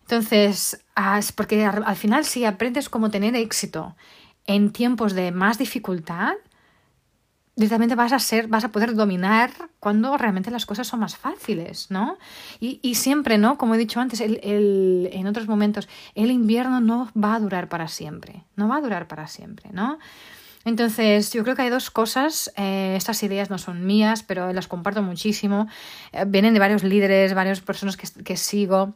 Entonces, 0.00 0.82
porque 1.34 1.64
al 1.64 1.96
final 1.96 2.24
si 2.24 2.46
aprendes 2.46 2.88
cómo 2.88 3.10
tener 3.10 3.36
éxito 3.36 3.94
en 4.46 4.72
tiempos 4.72 5.12
de 5.12 5.32
más 5.32 5.58
dificultad, 5.58 6.32
directamente 7.56 7.94
vas 7.94 8.12
a 8.12 8.18
ser, 8.18 8.48
vas 8.48 8.64
a 8.64 8.72
poder 8.72 8.94
dominar 8.94 9.50
cuando 9.78 10.16
realmente 10.16 10.50
las 10.50 10.66
cosas 10.66 10.86
son 10.86 11.00
más 11.00 11.16
fáciles, 11.16 11.90
¿no? 11.90 12.18
Y, 12.60 12.80
y 12.82 12.96
siempre, 12.96 13.38
¿no? 13.38 13.58
Como 13.58 13.74
he 13.74 13.78
dicho 13.78 14.00
antes, 14.00 14.20
el, 14.20 14.40
el, 14.42 15.08
en 15.12 15.26
otros 15.26 15.46
momentos, 15.46 15.88
el 16.14 16.30
invierno 16.30 16.80
no 16.80 17.10
va 17.20 17.34
a 17.34 17.40
durar 17.40 17.68
para 17.68 17.88
siempre, 17.88 18.44
no 18.56 18.68
va 18.68 18.76
a 18.76 18.80
durar 18.80 19.06
para 19.06 19.28
siempre, 19.28 19.70
¿no? 19.72 19.98
Entonces, 20.64 21.30
yo 21.32 21.42
creo 21.42 21.54
que 21.54 21.62
hay 21.62 21.70
dos 21.70 21.90
cosas, 21.90 22.50
eh, 22.56 22.94
estas 22.96 23.22
ideas 23.22 23.50
no 23.50 23.58
son 23.58 23.84
mías, 23.84 24.22
pero 24.22 24.52
las 24.52 24.66
comparto 24.66 25.02
muchísimo, 25.02 25.68
eh, 26.12 26.24
vienen 26.26 26.54
de 26.54 26.60
varios 26.60 26.82
líderes, 26.82 27.34
varias 27.34 27.60
personas 27.60 27.96
que, 27.98 28.08
que 28.24 28.36
sigo, 28.36 28.94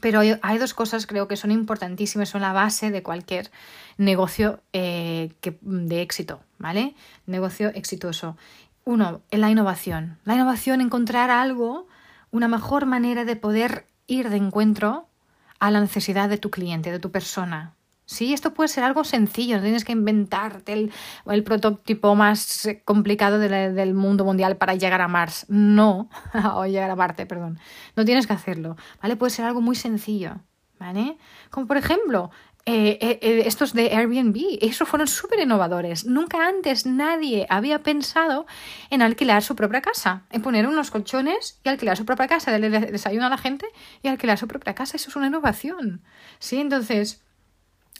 Pero 0.00 0.20
hay, 0.20 0.58
dos 0.58 0.74
cosas 0.74 1.06
creo 1.06 1.28
que 1.28 1.36
son 1.36 1.50
importantísimas, 1.50 2.28
son 2.28 2.42
la 2.42 2.52
base 2.52 2.90
de 2.90 3.02
cualquier 3.02 3.50
negocio 3.98 4.60
eh, 4.72 5.32
de 5.60 6.02
éxito, 6.02 6.40
¿vale? 6.58 6.94
Negocio 7.26 7.68
exitoso. 7.74 8.36
Uno, 8.84 9.22
la 9.30 9.50
innovación. 9.50 10.18
La 10.24 10.34
innovación, 10.34 10.80
encontrar 10.80 11.30
algo, 11.30 11.86
una 12.30 12.48
mejor 12.48 12.86
manera 12.86 13.24
de 13.24 13.36
poder 13.36 13.86
ir 14.06 14.30
de 14.30 14.36
encuentro 14.36 15.08
a 15.58 15.70
la 15.70 15.80
necesidad 15.80 16.28
de 16.28 16.38
tu 16.38 16.50
cliente, 16.50 16.92
de 16.92 16.98
tu 16.98 17.10
persona, 17.10 17.75
Sí, 18.06 18.32
esto 18.32 18.54
puede 18.54 18.68
ser 18.68 18.84
algo 18.84 19.02
sencillo, 19.02 19.56
no 19.56 19.62
tienes 19.62 19.84
que 19.84 19.90
inventarte 19.90 20.72
el, 20.72 20.92
el 21.26 21.42
prototipo 21.42 22.14
más 22.14 22.68
complicado 22.84 23.40
del 23.40 23.94
mundo 23.94 24.24
mundial 24.24 24.56
para 24.56 24.76
llegar 24.76 25.00
a 25.00 25.08
Mars. 25.08 25.44
No, 25.48 26.08
o 26.54 26.64
llegar 26.66 26.88
a 26.88 26.94
Marte, 26.96 27.26
perdón. 27.26 27.58
No 27.96 28.04
tienes 28.04 28.28
que 28.28 28.32
hacerlo, 28.32 28.76
¿vale? 29.02 29.16
Puede 29.16 29.30
ser 29.30 29.44
algo 29.44 29.60
muy 29.60 29.74
sencillo, 29.74 30.36
¿vale? 30.78 31.18
Como 31.50 31.66
por 31.66 31.78
ejemplo, 31.78 32.30
eh, 32.64 32.96
eh, 33.00 33.18
eh, 33.22 33.42
estos 33.46 33.72
de 33.74 33.94
Airbnb, 33.94 34.58
esos 34.60 34.88
fueron 34.88 35.08
súper 35.08 35.40
innovadores. 35.40 36.04
Nunca 36.06 36.46
antes 36.46 36.86
nadie 36.86 37.46
había 37.48 37.82
pensado 37.82 38.46
en 38.90 39.02
alquilar 39.02 39.42
su 39.42 39.56
propia 39.56 39.80
casa, 39.80 40.26
en 40.30 40.42
poner 40.42 40.68
unos 40.68 40.92
colchones 40.92 41.60
y 41.64 41.68
alquilar 41.68 41.96
su 41.96 42.04
propia 42.04 42.28
casa, 42.28 42.52
darle 42.52 42.70
desayuno 42.70 43.26
a 43.26 43.30
la 43.30 43.38
gente 43.38 43.66
y 44.00 44.06
alquilar 44.08 44.38
su 44.38 44.46
propia 44.46 44.76
casa. 44.76 44.96
Eso 44.96 45.10
es 45.10 45.16
una 45.16 45.26
innovación, 45.26 46.02
¿sí? 46.38 46.60
Entonces 46.60 47.25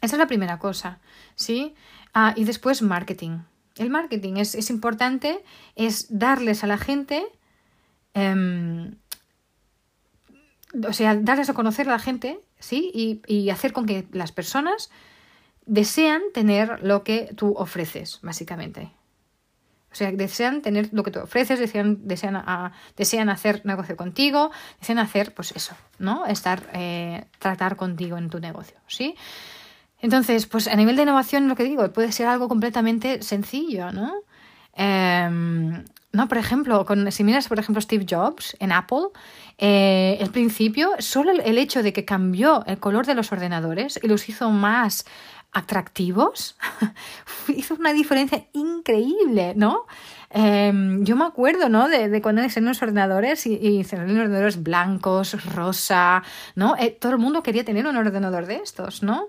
esa 0.03 0.17
es 0.17 0.19
la 0.19 0.27
primera 0.27 0.59
cosa, 0.59 1.01
¿sí? 1.35 1.75
Ah, 2.15 2.33
y 2.37 2.45
después 2.45 2.83
marketing. 2.83 3.41
El 3.77 3.91
marketing 3.91 4.37
es, 4.37 4.55
es 4.55 4.71
importante, 4.71 5.45
es 5.75 6.07
darles 6.09 6.65
a 6.65 6.67
la 6.67 6.79
gente, 6.79 7.27
em, 8.15 8.97
o 10.87 10.93
sea, 10.93 11.15
darles 11.15 11.51
a 11.51 11.55
conocer 11.55 11.89
a 11.89 11.93
la 11.93 11.99
gente, 11.99 12.41
¿sí? 12.59 12.91
Y, 12.95 13.23
y 13.27 13.51
hacer 13.51 13.73
con 13.73 13.87
que 13.87 14.07
las 14.13 14.33
personas 14.33 14.91
desean 15.67 16.23
tener 16.33 16.83
lo 16.83 17.03
que 17.05 17.31
tú 17.37 17.55
ofreces, 17.57 18.21
básicamente. 18.23 18.93
O 19.93 19.95
sea, 19.95 20.13
desean 20.13 20.63
tener 20.63 20.91
lo 20.93 21.03
que 21.03 21.11
tú 21.11 21.21
ofreces, 21.21 21.59
desean, 21.59 22.07
desean, 22.07 22.37
a, 22.37 22.73
desean 22.97 23.31
hacer 23.31 23.65
negocio 23.65 23.97
contigo, 23.97 24.51
desean 24.79 24.99
hacer, 24.99 25.33
pues 25.33 25.53
eso, 25.53 25.75
¿no? 25.99 26.27
Estar, 26.27 26.69
eh, 26.75 27.25
tratar 27.39 27.77
contigo 27.77 28.19
en 28.19 28.29
tu 28.29 28.39
negocio, 28.39 28.77
¿sí? 28.87 29.17
Entonces, 30.01 30.47
pues 30.47 30.69
a 30.69 30.77
nivel 30.77 30.97
de 30.97 31.03
innovación, 31.03 31.49
lo 31.49 31.57
que 31.57 31.65
digo, 31.65 31.91
puede 31.93 32.13
ser 32.13 32.27
algo 32.27 32.49
completamente 32.49 33.23
sencillo, 33.23 33.93
¿no? 33.93 34.13
Em, 34.75 35.85
no, 36.13 36.29
por 36.29 36.39
ejemplo, 36.39 36.85
con, 36.85 37.11
si 37.13 37.25
miras, 37.25 37.49
por 37.49 37.59
ejemplo, 37.59 37.81
Steve 37.81 38.07
Jobs 38.09 38.57
en 38.61 38.73
Apple, 38.73 39.09
eh, 39.59 40.19
el 40.21 40.31
principio, 40.31 40.91
solo 40.99 41.31
el, 41.31 41.59
hecho 41.59 41.83
de 41.83 41.93
que 41.93 42.05
cambió 42.05 42.65
el 42.67 42.79
color 42.79 43.07
de 43.07 43.15
los 43.15 43.33
ordenadores 43.33 43.99
y 44.03 44.09
los 44.09 44.29
hizo 44.29 44.51
más 44.51 45.05
atractivos, 45.53 46.57
hizo 47.49 47.75
una 47.75 47.93
diferencia 47.93 48.47
increíble, 48.53 49.55
¿no? 49.57 49.87
Em, 50.39 51.03
yo 51.03 51.17
me 51.17 51.25
acuerdo, 51.25 51.71
¿no? 51.71 51.89
De, 51.89 52.21
cuando 52.21 52.43
en 52.43 52.65
los 52.67 52.83
ordenadores 52.83 53.47
y, 53.47 53.55
y 53.55 53.81
ordenadores 53.81 54.63
blancos, 54.63 55.33
rosa, 55.55 56.23
¿no? 56.55 56.77
Eh, 56.77 56.91
todo 56.91 57.13
el 57.13 57.19
mundo 57.19 57.43
quería 57.43 57.65
tener 57.65 57.87
un 57.87 57.97
ordenador 57.97 58.45
de 58.45 58.57
estos, 58.57 59.03
¿no? 59.03 59.29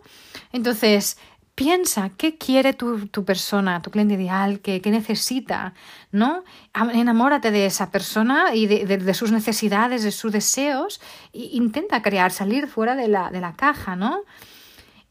Entonces, 0.52 1.18
piensa 1.56 2.12
qué 2.18 2.38
quiere 2.38 2.74
tu, 2.74 3.08
tu 3.08 3.24
persona, 3.24 3.82
tu 3.82 3.90
cliente 3.90 4.16
ideal, 4.16 4.60
qué, 4.60 4.82
qué, 4.82 4.92
necesita, 4.92 5.74
¿no? 6.12 6.44
Enamórate 6.74 7.52
de 7.52 7.68
esa 7.68 7.90
persona 7.90 8.54
y 8.54 8.68
de, 8.68 8.86
de, 8.86 8.98
de 8.98 9.14
sus 9.14 9.32
necesidades, 9.32 10.04
de 10.04 10.12
sus 10.12 10.34
deseos, 10.34 11.00
e 11.32 11.52
intenta 11.54 12.02
crear, 12.02 12.34
salir 12.34 12.68
fuera 12.68 12.98
de 12.98 13.08
la, 13.08 13.32
de 13.32 13.40
la 13.40 13.54
caja, 13.54 13.96
¿no? 13.96 14.24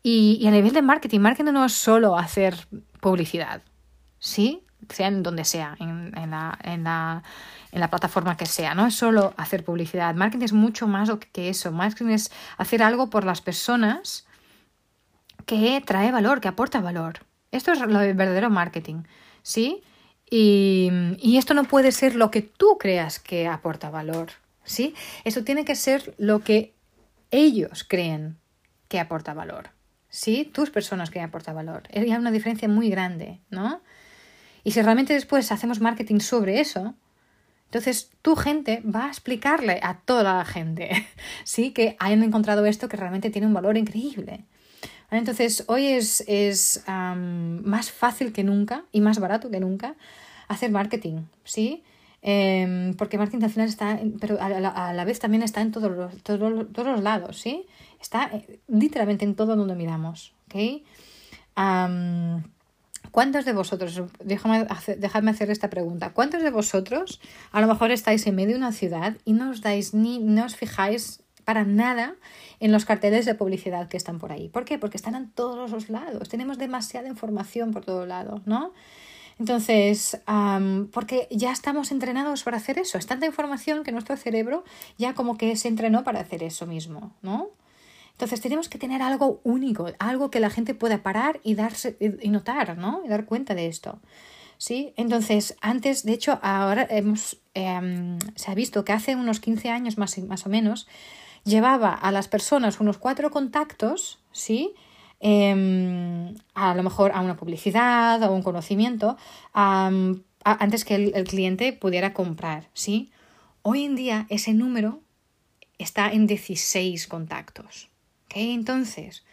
Y, 0.03 0.37
y 0.43 0.47
a 0.47 0.51
nivel 0.51 0.75
de 0.75 0.83
marketing, 0.83 1.21
marketing 1.21 1.53
no 1.53 1.65
es 1.65 1.73
solo 1.73 2.19
hacer 2.19 2.55
publicidad, 3.01 3.63
¿sí? 4.19 4.66
Sea 4.91 5.09
en 5.09 5.23
donde 5.23 5.45
sea, 5.45 5.77
en, 5.81 6.13
la, 6.31 6.59
en, 6.63 6.85
la, 6.85 7.23
en, 7.73 7.81
la, 7.81 7.91
plataforma 7.91 8.37
que 8.37 8.47
sea. 8.47 8.75
No 8.75 8.87
es 8.87 8.95
solo 8.95 9.35
hacer 9.37 9.65
publicidad. 9.65 10.15
Marketing 10.15 10.45
es 10.45 10.53
mucho 10.53 10.87
más 10.87 11.11
que 11.33 11.49
eso. 11.49 11.73
Marketing 11.73 12.11
es 12.11 12.31
hacer 12.57 12.83
algo 12.83 13.11
por 13.11 13.25
las 13.25 13.41
personas 13.41 14.27
que 15.45 15.83
trae 15.85 16.13
valor, 16.13 16.41
que 16.41 16.49
aporta 16.49 16.81
valor. 16.81 17.21
Esto 17.53 17.73
es 17.73 17.81
lo 17.81 17.99
verdadero 17.99 18.51
marketing. 18.51 19.03
¿Sí? 19.43 19.83
Y, 20.29 20.91
y 21.19 21.39
esto 21.39 21.55
no 21.55 21.65
puede 21.65 21.93
ser 21.93 22.17
lo 22.17 22.31
que 22.31 22.43
tú 22.43 22.79
creas 22.79 23.19
que 23.19 23.47
aporta 23.47 23.91
valor. 23.91 24.33
¿Sí? 24.65 24.95
Esto 25.25 25.45
tiene 25.45 25.65
que 25.65 25.77
ser 25.77 26.15
lo 26.19 26.41
que 26.41 26.75
ellos 27.31 27.85
creen 27.85 28.39
que 28.89 29.01
aporta 29.01 29.35
valor. 29.35 29.71
¿Sí? 30.09 30.51
Tus 30.53 30.71
personas 30.71 31.11
que 31.11 31.21
aporta 31.21 31.53
valor. 31.53 31.85
Hay 31.93 32.11
una 32.11 32.31
diferencia 32.31 32.69
muy 32.69 32.89
grande, 32.89 33.41
¿no? 33.51 33.83
Y 34.67 34.73
si 34.73 34.83
realmente 34.83 35.15
después 35.15 35.53
hacemos 35.53 35.81
marketing 35.81 36.19
sobre 36.19 36.59
eso, 36.59 36.97
entonces 37.67 38.11
tu 38.21 38.35
gente 38.35 38.83
va 38.83 39.05
a 39.05 39.09
explicarle 39.11 39.79
a 39.81 39.99
toda 40.01 40.25
la 40.25 40.45
gente, 40.45 41.07
¿sí? 41.45 41.71
Que 41.71 41.95
hayan 42.01 42.25
encontrado 42.25 42.67
esto 42.67 42.89
que 42.89 42.97
realmente 42.97 43.31
tiene 43.31 43.47
un 43.47 43.55
valor 43.55 43.77
increíble. 43.77 44.45
Entonces 45.13 45.63
hoy 45.69 45.87
es, 45.87 46.25
es 46.27 46.83
más 46.89 47.93
fácil 47.93 48.33
que 48.33 48.43
nunca 48.43 48.83
y 48.91 49.01
más 49.01 49.21
barato 49.21 49.53
que 49.53 49.61
nunca 49.61 49.95
hacer 50.49 50.73
marketing, 50.73 51.27
¿sí? 51.45 51.85
Eh, 52.23 52.93
porque 52.99 53.19
marketing 53.19 53.45
al 53.45 53.51
final 53.51 53.69
está, 53.69 54.01
pero 54.21 54.37
a 54.41 54.49
la, 54.49 55.05
vez 55.05 55.21
también 55.21 55.45
está 55.45 55.61
en 55.61 55.71
todos 55.71 55.93
los, 55.93 56.25
todos, 56.25 56.73
todos 56.73 56.89
los 56.89 57.05
lados, 57.05 57.39
¿sí? 57.39 57.67
Está 58.01 58.31
eh, 58.33 58.59
literalmente 58.67 59.25
en 59.25 59.37
todo 59.37 59.55
donde 59.55 59.77
miramos, 59.77 60.35
¿ok? 60.47 60.83
¿Cuántos 63.11 63.45
de 63.45 63.53
vosotros, 63.53 64.03
dejadme 64.21 65.31
hacer 65.31 65.51
esta 65.51 65.71
pregunta, 65.71 66.13
¿cuántos 66.13 66.43
de 66.43 66.51
vosotros 66.51 67.21
a 67.53 67.61
lo 67.61 67.67
mejor 67.67 67.91
estáis 67.91 68.27
en 68.27 68.35
medio 68.35 68.53
de 68.53 68.59
una 68.59 68.73
ciudad 68.73 69.17
y 69.25 69.33
no 69.33 69.51
os 69.51 69.61
dais 69.61 69.95
ni, 69.95 70.19
no 70.19 70.45
os 70.45 70.57
fijáis 70.57 71.23
para 71.45 71.65
nada 71.65 72.15
en 72.59 72.73
los 72.73 72.85
carteles 72.85 73.25
de 73.25 73.35
publicidad 73.35 73.89
que 73.89 73.97
están 73.97 74.19
por 74.19 74.33
ahí? 74.33 74.49
¿Por 74.49 74.65
qué? 74.65 74.79
Porque 74.79 74.97
están 74.97 75.15
en 75.15 75.31
todos 75.31 75.71
los 75.71 75.89
lados, 75.89 76.29
tenemos 76.29 76.59
demasiada 76.59 77.09
información 77.09 77.73
por 77.73 77.85
todos 77.85 78.07
lados, 78.07 78.43
¿no? 78.47 78.73
Entonces, 79.39 80.19
um, 80.27 80.87
porque 80.89 81.29
ya 81.31 81.53
estamos 81.53 81.93
entrenados 81.93 82.43
para 82.43 82.57
hacer 82.57 82.79
eso, 82.79 82.97
es 82.97 83.07
tanta 83.07 83.27
información 83.27 83.85
que 83.85 83.93
nuestro 83.93 84.17
cerebro 84.17 84.65
ya 84.97 85.15
como 85.15 85.37
que 85.37 85.57
se 85.57 85.69
entrenó 85.69 86.05
para 86.05 86.21
hacer 86.21 86.43
eso 86.43 86.67
mismo, 86.67 87.13
¿no? 87.21 87.51
Entonces 88.17 88.41
tenemos 88.41 88.71
que 88.71 88.79
tener 88.79 89.03
algo 89.03 89.43
único, 89.45 89.89
algo 89.99 90.31
que 90.31 90.41
la 90.41 90.49
gente 90.49 90.73
pueda 90.75 91.03
parar 91.03 91.39
y 91.45 91.55
darse 91.55 91.99
y 92.01 92.31
notar, 92.31 92.79
¿no? 92.79 93.03
Y 93.05 93.09
dar 93.09 93.27
cuenta 93.27 93.55
de 93.55 93.67
esto. 93.67 94.01
¿Sí? 94.57 94.95
Entonces, 94.97 95.55
antes, 95.61 96.03
de 96.03 96.15
hecho, 96.15 96.39
ahora 96.43 96.87
hemos, 96.89 97.37
eh, 97.53 98.17
se 98.35 98.51
ha 98.51 98.55
visto 98.55 98.87
que 98.87 98.95
hace 98.95 99.17
unos 99.17 99.39
15 99.39 99.69
años 99.69 99.99
más, 99.99 100.17
más 100.21 100.47
o 100.47 100.49
menos, 100.49 100.89
llevaba 101.45 101.93
a 101.93 102.11
las 102.11 102.27
personas 102.27 102.81
unos 102.81 102.97
cuatro 102.97 103.31
contactos, 103.31 104.19
¿sí? 104.33 104.73
Eh, 105.21 106.35
a 106.55 106.75
lo 106.75 106.83
mejor 106.83 107.13
a 107.13 107.21
una 107.21 107.37
publicidad 107.37 108.23
o 108.23 108.33
un 108.33 108.43
conocimiento, 108.43 109.19
antes 109.53 110.87
que 110.87 110.95
el, 110.95 111.13
el 111.15 111.25
cliente 111.25 111.75
pudiera 111.75 112.15
comprar, 112.15 112.71
¿sí? 112.73 113.11
Hoy 113.61 113.85
en 113.85 113.95
día 113.95 114.27
ese 114.31 114.55
número 114.55 115.03
está 115.77 116.11
en 116.11 116.27
16 116.27 117.09
contactos. 117.09 117.91
Entonces, 118.37 119.25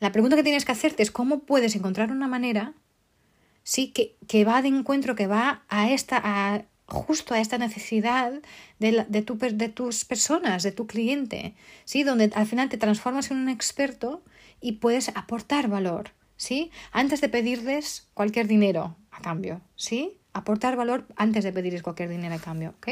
la 0.00 0.12
pregunta 0.12 0.36
que 0.36 0.42
tienes 0.42 0.64
que 0.64 0.72
hacerte 0.72 1.02
es 1.02 1.10
cómo 1.10 1.40
puedes 1.40 1.76
encontrar 1.76 2.10
una 2.10 2.28
manera, 2.28 2.74
sí, 3.62 3.92
que, 3.92 4.16
que 4.26 4.44
va 4.44 4.62
de 4.62 4.68
encuentro, 4.68 5.14
que 5.14 5.26
va 5.26 5.62
a 5.68 5.90
esta, 5.90 6.20
a, 6.22 6.64
justo 6.86 7.34
a 7.34 7.40
esta 7.40 7.56
necesidad 7.56 8.32
de, 8.78 9.06
de, 9.08 9.52
de 9.52 9.68
tus 9.68 10.04
personas, 10.04 10.62
de 10.64 10.72
tu 10.72 10.86
cliente, 10.86 11.54
¿sí? 11.84 12.02
Donde 12.02 12.30
al 12.34 12.46
final 12.46 12.68
te 12.68 12.78
transformas 12.78 13.30
en 13.30 13.38
un 13.38 13.48
experto 13.48 14.22
y 14.60 14.72
puedes 14.72 15.08
aportar 15.10 15.68
valor, 15.68 16.10
¿sí? 16.36 16.70
Antes 16.92 17.20
de 17.20 17.28
pedirles 17.28 18.08
cualquier 18.12 18.48
dinero 18.48 18.96
a 19.12 19.20
cambio, 19.20 19.60
¿sí? 19.76 20.18
Aportar 20.32 20.76
valor 20.76 21.06
antes 21.16 21.44
de 21.44 21.52
pedirles 21.52 21.82
cualquier 21.82 22.08
dinero 22.08 22.34
a 22.34 22.38
cambio, 22.38 22.74
¿ok? 22.78 22.88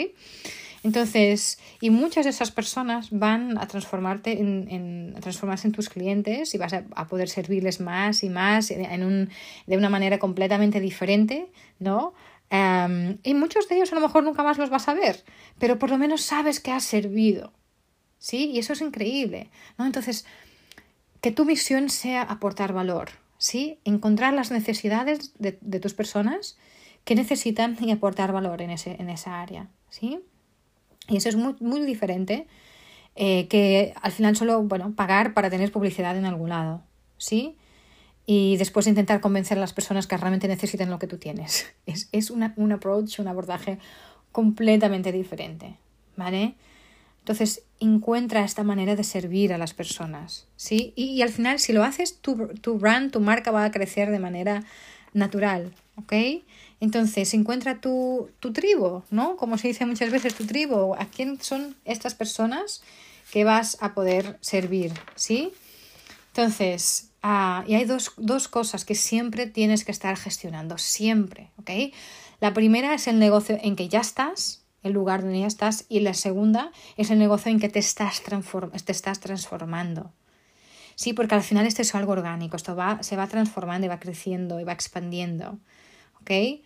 Entonces, 0.85 1.59
y 1.81 1.89
muchas 1.89 2.27
de 2.27 2.31
esas 2.31 2.51
personas 2.51 3.09
van 3.11 3.57
a 3.57 3.67
transformarte 3.67 4.39
en, 4.39 5.15
transformarse 5.19 5.67
en 5.67 5.73
tus 5.73 5.89
clientes 5.89 6.55
y 6.55 6.59
vas 6.59 6.75
a, 6.75 6.85
a, 6.95 7.09
poder 7.09 7.31
servirles 7.31 7.81
más 7.81 8.23
y 8.23 8.29
más 8.29 8.71
en 8.71 9.03
un, 9.03 9.31
de 9.67 9.79
una 9.79 9.89
manera 9.89 10.19
completamente 10.19 10.81
diferente, 10.81 11.51
¿no? 11.79 12.13
Um, 12.51 13.17
y 13.23 13.33
muchos 13.33 13.67
de 13.67 13.77
ellos 13.77 13.93
a 13.93 13.95
lo 13.95 14.03
mejor 14.03 14.25
nunca 14.25 14.43
más 14.43 14.59
los 14.59 14.69
vas 14.69 14.87
a 14.89 14.95
ver, 14.95 15.25
pero 15.59 15.79
por 15.79 15.89
lo 15.89 15.97
menos 15.97 16.21
sabes 16.21 16.61
que 16.61 16.71
has 16.71 16.85
servido, 16.85 17.55
¿sí? 18.19 18.51
Y 18.51 18.59
eso 18.59 18.75
es 18.75 18.83
increíble, 18.83 19.51
¿no? 19.79 19.87
Entonces, 19.87 20.27
que 21.23 21.33
tu 21.33 21.47
misión 21.47 21.89
sea 21.89 22.21
aportar 22.21 22.75
valor, 22.75 23.09
¿sí? 23.39 23.79
Encontrar 23.87 24.35
las 24.35 24.51
necesidades 24.51 25.33
de, 25.39 25.57
de 25.63 25.81
tus 25.81 25.95
personas 25.95 26.59
que 27.05 27.15
necesitan 27.15 27.79
y 27.81 27.91
aportar 27.91 28.33
valor 28.33 28.61
en, 28.61 28.69
ese, 28.69 28.97
en 29.01 29.09
esa 29.09 29.41
área, 29.41 29.71
¿sí? 29.89 30.21
Y 31.09 31.17
eso 31.17 31.29
es 31.29 31.37
muy, 31.37 31.55
muy 31.61 31.81
diferente 31.83 32.47
eh, 33.17 33.47
que 33.49 33.95
al 34.01 34.13
final 34.13 34.37
solo, 34.37 34.63
bueno, 34.63 34.95
pagar 34.95 35.35
para 35.35 35.51
tener 35.51 35.71
publicidad 35.71 36.17
en 36.17 36.25
algún 36.25 36.49
lado, 36.49 36.83
¿sí? 37.17 37.57
Y 38.27 38.57
después 38.57 38.87
intentar 38.87 39.21
convencer 39.21 39.59
a 39.59 39.61
las 39.61 39.73
personas 39.73 40.07
que 40.07 40.17
realmente 40.17 40.49
necesiten 40.49 40.91
lo 40.91 40.99
que 40.99 41.07
tú 41.07 41.19
tienes. 41.19 41.67
Es, 41.87 42.09
es 42.13 42.31
una, 42.31 42.55
un 42.57 42.73
approach, 42.73 43.19
un 43.19 43.29
abordaje 43.29 43.79
completamente 44.33 45.13
diferente, 45.13 45.77
¿vale? 46.17 46.55
Entonces, 47.21 47.63
encuentra 47.81 48.45
esta 48.45 48.65
manera 48.65 48.97
de 48.97 49.05
servir 49.05 49.53
a 49.53 49.59
las 49.59 49.75
personas, 49.75 50.47
¿sí? 50.57 50.93
Y, 50.97 51.23
al 51.23 51.31
final, 51.31 51.59
si 51.59 51.73
lo 51.73 51.85
haces, 51.85 52.21
tu, 52.21 52.49
tu 52.61 52.79
brand, 52.79 53.13
tu 53.13 53.21
marca 53.21 53.51
va 53.51 53.65
a 53.65 53.71
crecer 53.71 54.11
de 54.11 54.19
manera 54.19 54.65
natural, 55.13 55.73
¿ok? 55.97 56.13
Entonces, 56.81 57.33
encuentra 57.35 57.81
tu, 57.81 58.31
tu 58.41 58.53
tribu, 58.53 59.03
¿no? 59.11 59.37
Como 59.37 59.59
se 59.59 59.69
dice 59.69 59.87
muchas 59.87 60.11
veces, 60.11 60.35
tu 60.35 60.47
tribu. 60.47 60.95
¿A 60.95 61.07
quién 61.07 61.41
son 61.41 61.77
estas 61.85 62.15
personas 62.15 62.83
que 63.33 63.45
vas 63.45 63.79
a 63.81 63.95
poder 63.95 64.39
servir, 64.41 64.93
¿sí? 65.15 65.53
Entonces, 66.29 67.11
ah, 67.23 67.65
y 67.67 67.75
hay 67.75 67.85
dos, 67.85 68.13
dos 68.17 68.49
cosas 68.49 68.85
que 68.85 68.95
siempre 68.95 69.47
tienes 69.47 69.85
que 69.85 69.93
estar 69.93 70.17
gestionando, 70.17 70.79
siempre, 70.79 71.51
¿ok? 71.59 71.71
La 72.41 72.53
primera 72.53 72.93
es 72.95 73.07
el 73.07 73.19
negocio 73.19 73.59
en 73.63 73.77
que 73.77 73.89
ya 73.89 74.01
estás, 74.01 74.65
el 74.83 74.93
lugar 74.93 75.23
donde 75.23 75.41
ya 75.41 75.47
estás, 75.47 75.87
y 75.89 76.01
la 76.01 76.15
segunda 76.15 76.73
es 76.97 77.11
el 77.11 77.19
negocio 77.19 77.51
en 77.51 77.61
que 77.61 77.69
te 77.69 77.79
estás, 77.79 78.23
te 78.23 78.93
estás 78.93 79.21
transformando. 79.21 80.13
Sí, 80.97 81.13
porque 81.13 81.35
al 81.35 81.43
final 81.43 81.67
esto 81.67 81.83
es 81.83 81.95
algo 81.95 82.13
orgánico, 82.13 82.57
esto 82.57 82.77
va, 82.77 83.03
se 83.03 83.17
va 83.17 83.27
transformando 83.27 83.87
y 83.87 83.89
va 83.89 83.99
creciendo 83.99 84.61
y 84.61 84.65
va 84.65 84.73
expandiendo. 84.73 85.59
¿Ok? 86.25 86.63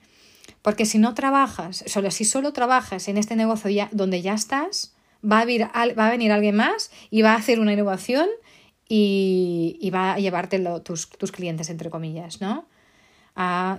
Porque 0.63 0.87
si 0.87 0.99
no 0.99 1.15
trabajas, 1.15 1.85
solo, 1.87 2.11
si 2.11 2.25
solo 2.25 2.53
trabajas 2.53 3.09
en 3.09 3.19
este 3.19 3.37
negocio 3.37 3.71
ya, 3.71 3.89
donde 3.93 4.23
ya 4.23 4.35
estás, 4.35 4.95
va 5.25 5.41
a, 5.41 5.45
vir, 5.45 5.63
va 5.65 6.07
a 6.07 6.11
venir 6.11 6.33
alguien 6.33 6.57
más 6.57 6.91
y 7.11 7.23
va 7.23 7.33
a 7.33 7.37
hacer 7.37 7.61
una 7.61 7.73
innovación 7.73 8.29
y, 8.89 9.79
y 9.81 9.91
va 9.91 10.15
a 10.15 10.19
llevártelo 10.19 10.83
tus, 10.83 11.09
tus 11.11 11.33
clientes, 11.33 11.71
entre 11.71 11.91
comillas, 11.91 12.41
¿no? 12.41 12.67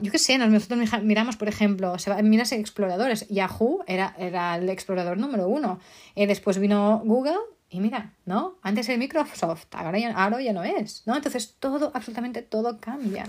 yo 0.02 0.12
qué 0.12 0.20
sé, 0.20 0.38
nosotros 0.38 0.80
miramos, 1.04 1.36
por 1.36 1.50
ejemplo, 1.50 1.94
miras 2.24 2.52
exploradores. 2.54 3.28
Yahoo 3.28 3.84
era, 3.88 4.16
era 4.18 4.56
el 4.56 4.70
explorador 4.70 5.18
número 5.18 5.50
uno. 5.50 5.80
y 6.16 6.26
después 6.28 6.60
vino 6.60 7.02
Google 7.04 7.36
y 7.70 7.82
mira, 7.82 8.14
¿no? 8.26 8.56
Antes 8.62 8.88
era 8.88 8.98
Microsoft, 8.98 9.66
ahora 9.72 10.00
ya, 10.00 10.12
ahora 10.14 10.42
ya 10.42 10.54
no 10.54 10.64
es, 10.64 11.04
¿no? 11.06 11.16
Entonces 11.16 11.56
todo, 11.60 11.92
absolutamente 11.94 12.42
todo 12.42 12.80
cambia. 12.80 13.26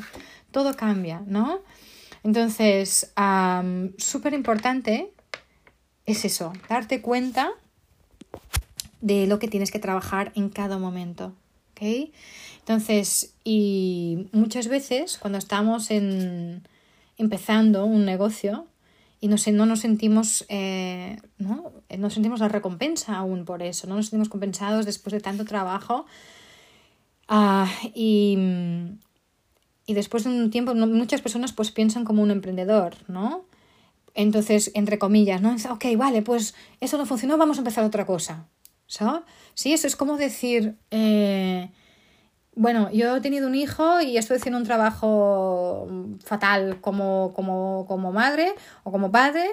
Todo 0.53 0.77
cambia, 0.77 1.23
¿no? 1.27 1.63
Entonces, 2.23 3.13
súper 3.99 4.35
importante 4.35 5.13
es 6.07 6.25
eso, 6.25 6.53
darte 6.69 7.01
cuenta 7.01 7.51
de 9.01 9.27
lo 9.27 9.39
que 9.39 9.49
tienes 9.49 9.71
que 9.71 9.79
trabajar 9.79 10.33
en 10.35 10.51
cada 10.51 10.79
momento. 10.79 11.35
¿ok? 11.73 12.11
Entonces, 12.59 13.35
y 13.43 14.29
muchas 14.33 14.69
veces 14.69 15.19
cuando 15.19 15.39
estamos 15.39 15.91
en, 15.91 16.63
empezando 17.17 17.85
un 17.85 18.05
negocio 18.05 18.67
y 19.21 19.29
no, 19.29 19.37
no 19.53 19.67
nos 19.67 19.81
sentimos, 19.81 20.45
eh, 20.49 21.19
¿no? 21.39 21.73
no 21.97 22.11
sentimos 22.11 22.41
la 22.41 22.49
recompensa 22.49 23.17
aún 23.17 23.45
por 23.45 23.63
eso, 23.63 23.87
no 23.87 23.97
nos 23.97 24.07
sentimos 24.07 24.29
compensados 24.29 24.87
después 24.87 25.13
de 25.13 25.21
tanto 25.21 25.45
trabajo. 25.45 26.07
Ah, 27.29 27.71
y, 27.95 28.37
y 29.91 29.95
después 29.95 30.23
de 30.23 30.31
un 30.31 30.51
tiempo, 30.51 30.73
muchas 30.73 31.21
personas 31.21 31.53
pues 31.53 31.73
piensan 31.73 32.05
como 32.05 32.23
un 32.23 32.31
emprendedor, 32.31 32.95
¿no? 33.09 33.45
Entonces, 34.15 34.71
entre 34.75 35.01
comillas, 35.01 35.43
¿no? 35.43 35.57
Ok, 35.69 35.85
vale, 35.97 36.23
pues 36.23 36.55
eso 36.81 36.97
no 36.97 37.07
funcionó, 37.07 37.37
vamos 37.37 37.57
a 37.57 37.63
empezar 37.63 37.83
otra 37.83 38.07
cosa. 38.07 38.47
¿sabes? 38.87 39.23
Sí, 39.55 39.73
eso 39.73 39.89
es 39.89 39.97
como 39.97 40.17
decir, 40.17 40.77
eh, 40.93 41.73
bueno, 42.55 42.89
yo 42.93 43.17
he 43.17 43.21
tenido 43.21 43.49
un 43.49 43.57
hijo 43.57 44.01
y 44.01 44.17
estoy 44.17 44.37
haciendo 44.37 44.59
un 44.59 44.65
trabajo 44.65 45.89
fatal 46.25 46.81
como, 46.81 47.33
como, 47.35 47.85
como 47.89 48.13
madre 48.13 48.55
o 48.85 48.93
como 48.93 49.11
padre 49.11 49.45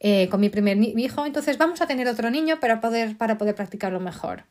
eh, 0.00 0.30
con 0.30 0.40
mi 0.40 0.48
primer 0.48 0.78
hijo, 0.78 1.26
entonces 1.26 1.58
vamos 1.58 1.82
a 1.82 1.86
tener 1.86 2.08
otro 2.08 2.30
niño 2.30 2.60
para 2.60 2.80
poder, 2.80 3.18
para 3.18 3.36
poder 3.36 3.54
practicarlo 3.54 4.00
mejor. 4.00 4.44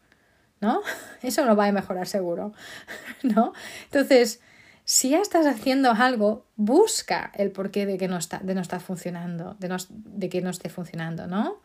¿No? 0.60 0.82
Eso 1.24 1.44
lo 1.46 1.56
va 1.56 1.66
a 1.66 1.72
mejorar 1.72 2.08
seguro. 2.08 2.54
¿No? 3.24 3.54
Entonces, 3.86 4.40
si 4.86 5.10
ya 5.10 5.22
estás 5.22 5.46
haciendo 5.46 5.92
algo, 5.92 6.46
busca 6.56 7.32
el 7.36 7.52
porqué 7.52 7.86
de 7.86 7.98
que 7.98 8.08
no 8.08 8.18
está, 8.18 8.40
de 8.40 8.56
no 8.56 8.62
está 8.62 8.80
funcionando, 8.80 9.56
de, 9.60 9.70
no, 9.70 9.78
de 9.90 10.30
que 10.30 10.42
no 10.42 10.50
esté 10.50 10.70
funcionando, 10.70 11.28
¿no? 11.28 11.62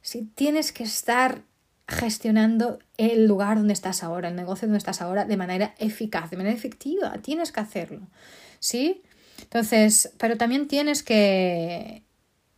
Si 0.00 0.22
tienes 0.22 0.72
que 0.72 0.82
estar 0.84 1.42
gestionando 1.92 2.78
el 2.96 3.26
lugar 3.26 3.58
donde 3.58 3.72
estás 3.72 4.02
ahora, 4.02 4.28
el 4.28 4.36
negocio 4.36 4.66
donde 4.66 4.78
estás 4.78 5.02
ahora, 5.02 5.24
de 5.24 5.36
manera 5.36 5.74
eficaz, 5.78 6.30
de 6.30 6.36
manera 6.36 6.54
efectiva. 6.54 7.12
Tienes 7.22 7.52
que 7.52 7.60
hacerlo. 7.60 8.00
¿Sí? 8.58 9.02
Entonces, 9.40 10.12
pero 10.18 10.36
también 10.36 10.68
tienes 10.68 11.02
que. 11.02 12.02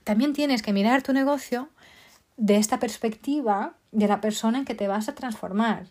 También 0.04 0.34
tienes 0.34 0.62
que 0.62 0.72
mirar 0.72 1.02
tu 1.02 1.12
negocio 1.12 1.70
de 2.36 2.56
esta 2.56 2.78
perspectiva 2.78 3.76
de 3.90 4.08
la 4.08 4.20
persona 4.20 4.58
en 4.58 4.64
que 4.64 4.74
te 4.74 4.88
vas 4.88 5.08
a 5.08 5.14
transformar. 5.14 5.86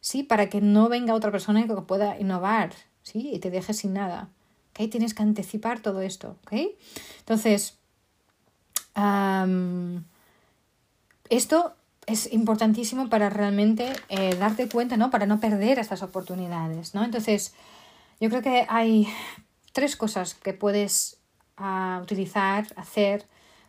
¿Sí? 0.00 0.22
Para 0.22 0.48
que 0.48 0.60
no 0.60 0.88
venga 0.88 1.14
otra 1.14 1.30
persona 1.30 1.66
que 1.66 1.74
pueda 1.82 2.18
innovar. 2.18 2.72
¿Sí? 3.04 3.30
Y 3.32 3.38
te 3.38 3.50
deje 3.50 3.72
sin 3.72 3.92
nada. 3.92 4.28
¿Ok? 4.70 4.90
Tienes 4.90 5.14
que 5.14 5.22
anticipar 5.22 5.78
todo 5.78 6.02
esto. 6.02 6.36
¿Ok? 6.42 6.54
Entonces. 7.20 7.78
esto 11.30 11.74
es 12.06 12.32
importantísimo 12.32 13.08
para 13.08 13.30
realmente 13.30 13.92
eh, 14.08 14.34
darte 14.36 14.68
cuenta, 14.68 14.96
¿no? 14.96 15.10
Para 15.10 15.26
no 15.26 15.40
perder 15.40 15.78
estas 15.78 16.02
oportunidades, 16.02 16.94
¿no? 16.94 17.04
Entonces, 17.04 17.54
yo 18.20 18.28
creo 18.28 18.42
que 18.42 18.66
hay 18.68 19.08
tres 19.72 19.96
cosas 19.96 20.34
que 20.34 20.52
puedes 20.52 21.18
uh, 21.58 22.00
utilizar, 22.02 22.66
hacer 22.76 23.26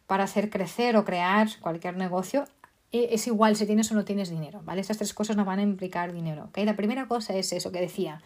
para 0.08 0.26
hacer 0.26 0.50
crecer 0.50 0.98
o 0.98 1.06
crear 1.06 1.48
cualquier 1.60 1.98
negocio. 1.98 2.46
E, 2.92 3.10
es 3.12 3.28
igual 3.28 3.56
si 3.56 3.66
tienes 3.66 3.92
o 3.92 3.96
no 3.96 4.06
tienes 4.06 4.30
dinero, 4.30 4.62
¿vale? 4.64 4.82
Estas 4.82 4.98
tres 4.98 5.14
cosas 5.14 5.36
no 5.36 5.46
van 5.46 5.60
a 5.60 5.64
implicar 5.64 6.14
dinero. 6.14 6.50
La 6.56 6.76
primera 6.76 7.08
cosa 7.08 7.34
es 7.36 7.52
eso 7.54 7.72
que 7.72 7.82
decía. 7.82 8.22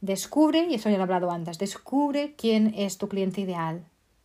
Descubre, 0.00 0.66
y 0.68 0.74
eso 0.74 0.88
ya 0.88 0.96
lo 0.96 1.02
he 1.02 1.04
hablado 1.04 1.30
antes, 1.30 1.58
descubre 1.58 2.34
quién 2.36 2.74
es 2.76 2.96
tu 2.96 3.08
cliente 3.08 3.42
ideal, 3.42 3.84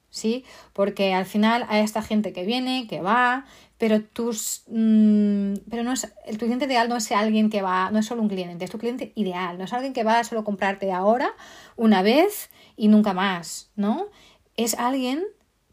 ¿sí? 0.10 0.46
Porque 0.72 1.14
al 1.14 1.26
final 1.26 1.66
hay 1.68 1.84
esta 1.84 2.02
gente 2.02 2.32
que 2.32 2.46
viene, 2.46 2.88
que 2.88 3.02
va, 3.02 3.46
pero 3.78 4.02
tus 4.02 4.64
mm, 4.68 5.56
pero 5.70 5.84
no 5.84 5.92
es 5.92 6.14
el 6.26 6.38
tu 6.38 6.46
cliente 6.46 6.66
ideal 6.66 6.88
no 6.88 6.96
es 6.96 7.12
alguien 7.12 7.50
que 7.50 7.62
va, 7.62 7.92
no 7.92 8.00
es 8.00 8.06
solo 8.06 8.22
un 8.22 8.30
cliente, 8.30 8.64
es 8.64 8.72
tu 8.72 8.78
cliente 8.78 9.12
ideal, 9.16 9.58
no 9.58 9.66
es 9.66 9.74
alguien 9.74 9.94
que 9.94 10.04
va 10.04 10.20
a 10.20 10.24
solo 10.24 10.44
comprarte 10.44 10.92
ahora, 10.94 11.34
una 11.76 12.02
vez 12.02 12.50
y 12.78 12.88
nunca 12.88 13.14
más, 13.14 13.70
¿no? 13.76 14.08
Es 14.56 14.76
alguien, 14.76 15.24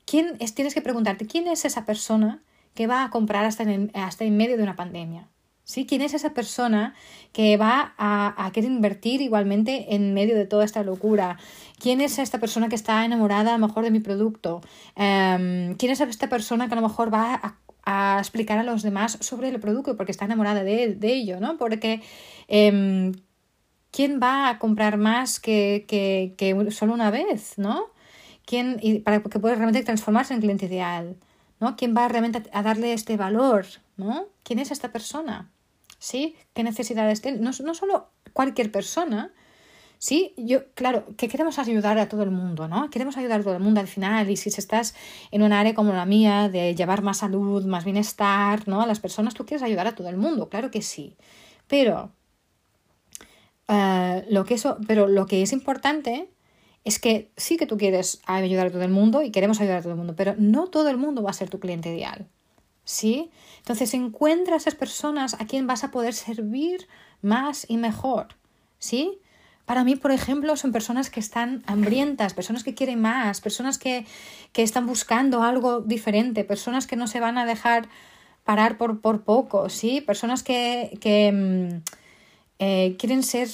¿quién 0.04 0.36
es? 0.40 0.54
Tienes 0.54 0.74
que 0.74 0.82
preguntarte, 0.82 1.26
¿quién 1.26 1.46
es 1.46 1.64
esa 1.64 1.84
persona 1.86 2.42
que 2.74 2.86
va 2.88 3.04
a 3.04 3.10
comprar 3.10 3.44
hasta 3.44 3.62
en, 3.62 3.92
hasta 3.94 4.24
en 4.24 4.36
medio 4.36 4.56
de 4.56 4.64
una 4.64 4.76
pandemia? 4.76 5.28
¿Sí? 5.64 5.86
¿Quién 5.86 6.02
es 6.02 6.12
esa 6.12 6.34
persona 6.34 6.94
que 7.32 7.56
va 7.56 7.94
a, 7.96 8.50
querer 8.52 8.70
invertir 8.70 9.20
igualmente 9.22 9.94
en 9.94 10.12
medio 10.12 10.34
de 10.36 10.44
toda 10.44 10.64
esta 10.64 10.82
locura? 10.82 11.38
¿Quién 11.78 12.00
es 12.00 12.18
esta 12.18 12.40
persona 12.40 12.68
que 12.68 12.74
está 12.74 13.04
enamorada 13.04 13.54
a 13.54 13.58
lo 13.58 13.66
mejor 13.68 13.84
de 13.84 13.90
mi 13.92 14.00
producto? 14.00 14.60
Em, 14.96 15.74
¿Quién 15.76 15.92
es 15.92 16.00
esta 16.00 16.28
persona 16.28 16.66
que 16.66 16.74
a 16.74 16.80
lo 16.80 16.88
mejor 16.88 17.12
va 17.14 17.58
a, 17.84 18.18
explicar 18.18 18.58
a 18.58 18.62
los 18.62 18.82
demás 18.82 19.18
sobre 19.20 19.48
el 19.48 19.58
producto 19.60 19.96
porque 19.96 20.12
está 20.12 20.24
enamorada 20.24 20.62
de, 20.64 20.96
ello? 21.02 21.40
¿no? 21.40 21.56
Porque 21.58 22.02
em, 22.48 23.12
¿quién 23.90 24.20
va 24.22 24.48
a 24.48 24.58
comprar 24.58 24.96
más 24.98 25.40
que, 25.40 25.84
que, 25.88 26.70
solo 26.70 26.92
una 26.94 27.10
vez? 27.10 27.54
¿no? 27.56 27.86
¿Quién, 28.46 28.80
para 29.04 29.22
que 29.22 29.38
pueda 29.38 29.54
realmente 29.54 29.84
transformarse 29.84 30.34
en 30.34 30.40
cliente 30.40 30.66
ideal? 30.66 31.16
¿No? 31.62 31.76
¿Quién 31.76 31.96
va 31.96 32.08
realmente 32.08 32.42
a 32.52 32.62
darle 32.62 32.92
este 32.92 33.16
valor? 33.16 33.64
¿no? 33.96 34.26
¿Quién 34.42 34.58
es 34.58 34.70
esta 34.70 34.92
persona? 34.92 35.50
¿Sí? 35.98 36.36
¿Qué 36.52 36.62
necesidades 36.64 37.22
tiene? 37.22 37.38
No, 37.38 37.52
no 37.64 37.74
solo 37.74 38.10
cualquier 38.32 38.70
persona, 38.70 39.32
Sí, 40.02 40.34
yo, 40.36 40.64
claro, 40.74 41.06
que 41.16 41.28
queremos 41.28 41.60
ayudar 41.60 41.96
a 41.96 42.08
todo 42.08 42.24
el 42.24 42.32
mundo, 42.32 42.66
¿no? 42.66 42.90
Queremos 42.90 43.16
ayudar 43.16 43.38
a 43.38 43.44
todo 43.44 43.54
el 43.54 43.62
mundo 43.62 43.78
al 43.78 43.86
final 43.86 44.28
y 44.28 44.36
si 44.36 44.48
estás 44.48 44.96
en 45.30 45.42
un 45.42 45.52
área 45.52 45.76
como 45.76 45.92
la 45.92 46.06
mía 46.06 46.48
de 46.48 46.74
llevar 46.74 47.02
más 47.02 47.18
salud, 47.18 47.64
más 47.66 47.84
bienestar, 47.84 48.66
¿no? 48.66 48.82
A 48.82 48.86
las 48.88 48.98
personas, 48.98 49.34
tú 49.34 49.46
quieres 49.46 49.62
ayudar 49.62 49.86
a 49.86 49.94
todo 49.94 50.08
el 50.08 50.16
mundo, 50.16 50.48
claro 50.48 50.72
que 50.72 50.82
sí. 50.82 51.14
Pero, 51.68 52.10
eh, 53.68 54.26
lo, 54.28 54.44
que 54.44 54.54
eso, 54.54 54.76
pero 54.88 55.06
lo 55.06 55.26
que 55.26 55.40
es 55.40 55.52
importante 55.52 56.28
es 56.84 56.98
que 56.98 57.30
sí 57.36 57.56
que 57.56 57.66
tú 57.66 57.76
quieres 57.76 58.20
ayudar 58.26 58.68
a 58.68 58.70
todo 58.70 58.82
el 58.82 58.90
mundo 58.90 59.22
y 59.22 59.30
queremos 59.30 59.60
ayudar 59.60 59.78
a 59.78 59.82
todo 59.82 59.92
el 59.92 59.98
mundo, 59.98 60.14
pero 60.16 60.34
no 60.38 60.66
todo 60.66 60.88
el 60.88 60.96
mundo 60.96 61.22
va 61.22 61.30
a 61.30 61.34
ser 61.34 61.48
tu 61.48 61.60
cliente 61.60 61.94
ideal. 61.94 62.26
¿Sí? 62.84 63.30
Entonces 63.58 63.94
encuentra 63.94 64.54
a 64.54 64.56
esas 64.56 64.74
personas 64.74 65.34
a 65.34 65.46
quien 65.46 65.68
vas 65.68 65.84
a 65.84 65.92
poder 65.92 66.14
servir 66.14 66.88
más 67.20 67.64
y 67.68 67.76
mejor. 67.76 68.28
¿Sí? 68.78 69.20
Para 69.64 69.84
mí, 69.84 69.94
por 69.94 70.10
ejemplo, 70.10 70.56
son 70.56 70.72
personas 70.72 71.08
que 71.08 71.20
están 71.20 71.62
hambrientas, 71.66 72.34
personas 72.34 72.64
que 72.64 72.74
quieren 72.74 73.00
más, 73.00 73.40
personas 73.40 73.78
que, 73.78 74.04
que 74.52 74.64
están 74.64 74.86
buscando 74.86 75.44
algo 75.44 75.80
diferente, 75.80 76.42
personas 76.42 76.88
que 76.88 76.96
no 76.96 77.06
se 77.06 77.20
van 77.20 77.38
a 77.38 77.46
dejar 77.46 77.88
parar 78.42 78.76
por, 78.76 79.00
por 79.00 79.22
poco, 79.22 79.68
¿sí? 79.68 80.00
Personas 80.00 80.42
que, 80.42 80.98
que 81.00 81.30
mm, 81.32 81.82
eh, 82.58 82.96
quieren 82.98 83.22
ser 83.22 83.48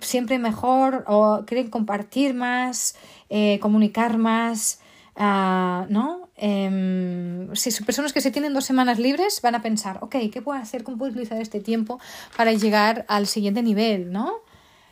siempre 0.00 0.38
mejor 0.38 1.04
o 1.06 1.44
quieren 1.46 1.70
compartir 1.70 2.34
más, 2.34 2.96
eh, 3.28 3.58
comunicar 3.60 4.18
más, 4.18 4.80
uh, 5.16 5.86
¿no? 5.88 6.30
Eh, 6.36 7.48
si 7.52 7.70
son 7.70 7.86
personas 7.86 8.12
que 8.12 8.20
se 8.20 8.30
tienen 8.30 8.54
dos 8.54 8.64
semanas 8.64 8.98
libres 8.98 9.40
van 9.42 9.54
a 9.54 9.62
pensar, 9.62 9.98
ok, 10.00 10.16
¿qué 10.32 10.42
puedo 10.42 10.58
hacer? 10.58 10.82
¿Cómo 10.82 10.98
puedo 10.98 11.12
utilizar 11.12 11.40
este 11.40 11.60
tiempo 11.60 12.00
para 12.36 12.52
llegar 12.52 13.04
al 13.08 13.26
siguiente 13.26 13.62
nivel, 13.62 14.10
¿no? 14.10 14.32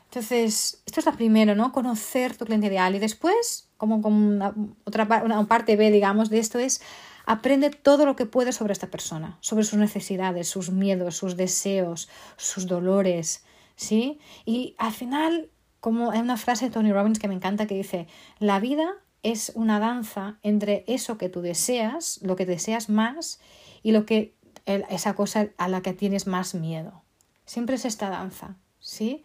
Entonces, 0.05 0.83
esto 0.87 1.01
es 1.01 1.07
lo 1.07 1.13
primero, 1.13 1.55
¿no? 1.55 1.73
Conocer 1.73 2.37
tu 2.37 2.45
cliente 2.45 2.67
ideal 2.67 2.95
y 2.97 2.99
después, 2.99 3.69
como, 3.77 4.03
como 4.03 4.17
una, 4.29 4.55
otra 4.85 5.05
una 5.25 5.47
parte 5.47 5.77
B, 5.77 5.91
digamos, 5.91 6.31
de 6.31 6.41
esto 6.41 6.59
es 6.59 6.83
aprende 7.27 7.71
todo 7.71 8.07
lo 8.07 8.17
que 8.17 8.27
puedes 8.27 8.57
sobre 8.57 8.73
esta 8.73 8.89
persona, 8.89 9.39
sobre 9.41 9.63
sus 9.65 9.79
necesidades, 9.79 10.49
sus 10.49 10.71
miedos, 10.71 11.17
sus 11.17 11.37
deseos, 11.37 12.09
sus 12.37 12.67
dolores, 12.67 13.45
¿sí? 13.81 14.21
Y 14.45 14.75
al 14.77 14.93
final, 14.93 15.51
como 15.81 16.11
hay 16.11 16.21
una 16.21 16.37
frase 16.37 16.67
de 16.67 16.71
Tony 16.71 16.93
Robbins 16.93 17.19
que 17.19 17.29
me 17.29 17.35
encanta 17.35 17.67
que 17.67 17.75
dice, 17.75 18.07
la 18.39 18.61
vida 18.61 18.93
es 19.23 19.53
una 19.55 19.81
danza 19.81 20.39
entre 20.43 20.85
eso 20.87 21.17
que 21.17 21.31
tú 21.31 21.41
deseas, 21.41 22.21
lo 22.23 22.37
que 22.37 22.45
deseas 22.45 22.91
más 22.91 23.41
y 23.83 23.93
lo 23.93 24.05
que 24.05 24.37
esa 24.67 25.15
cosa 25.15 25.49
a 25.57 25.69
la 25.69 25.81
que 25.81 25.95
tienes 25.95 26.27
más 26.27 26.55
miedo. 26.55 27.03
Siempre 27.47 27.77
es 27.77 27.87
esta 27.87 28.11
danza, 28.11 28.59
¿sí? 28.79 29.25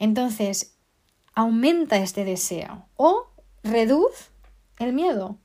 Entonces, 0.00 0.76
aumenta 1.34 1.96
este 1.98 2.24
deseo 2.24 2.86
o 2.96 3.30
reduce 3.62 4.30
el 4.78 4.92
miedo 4.92 5.38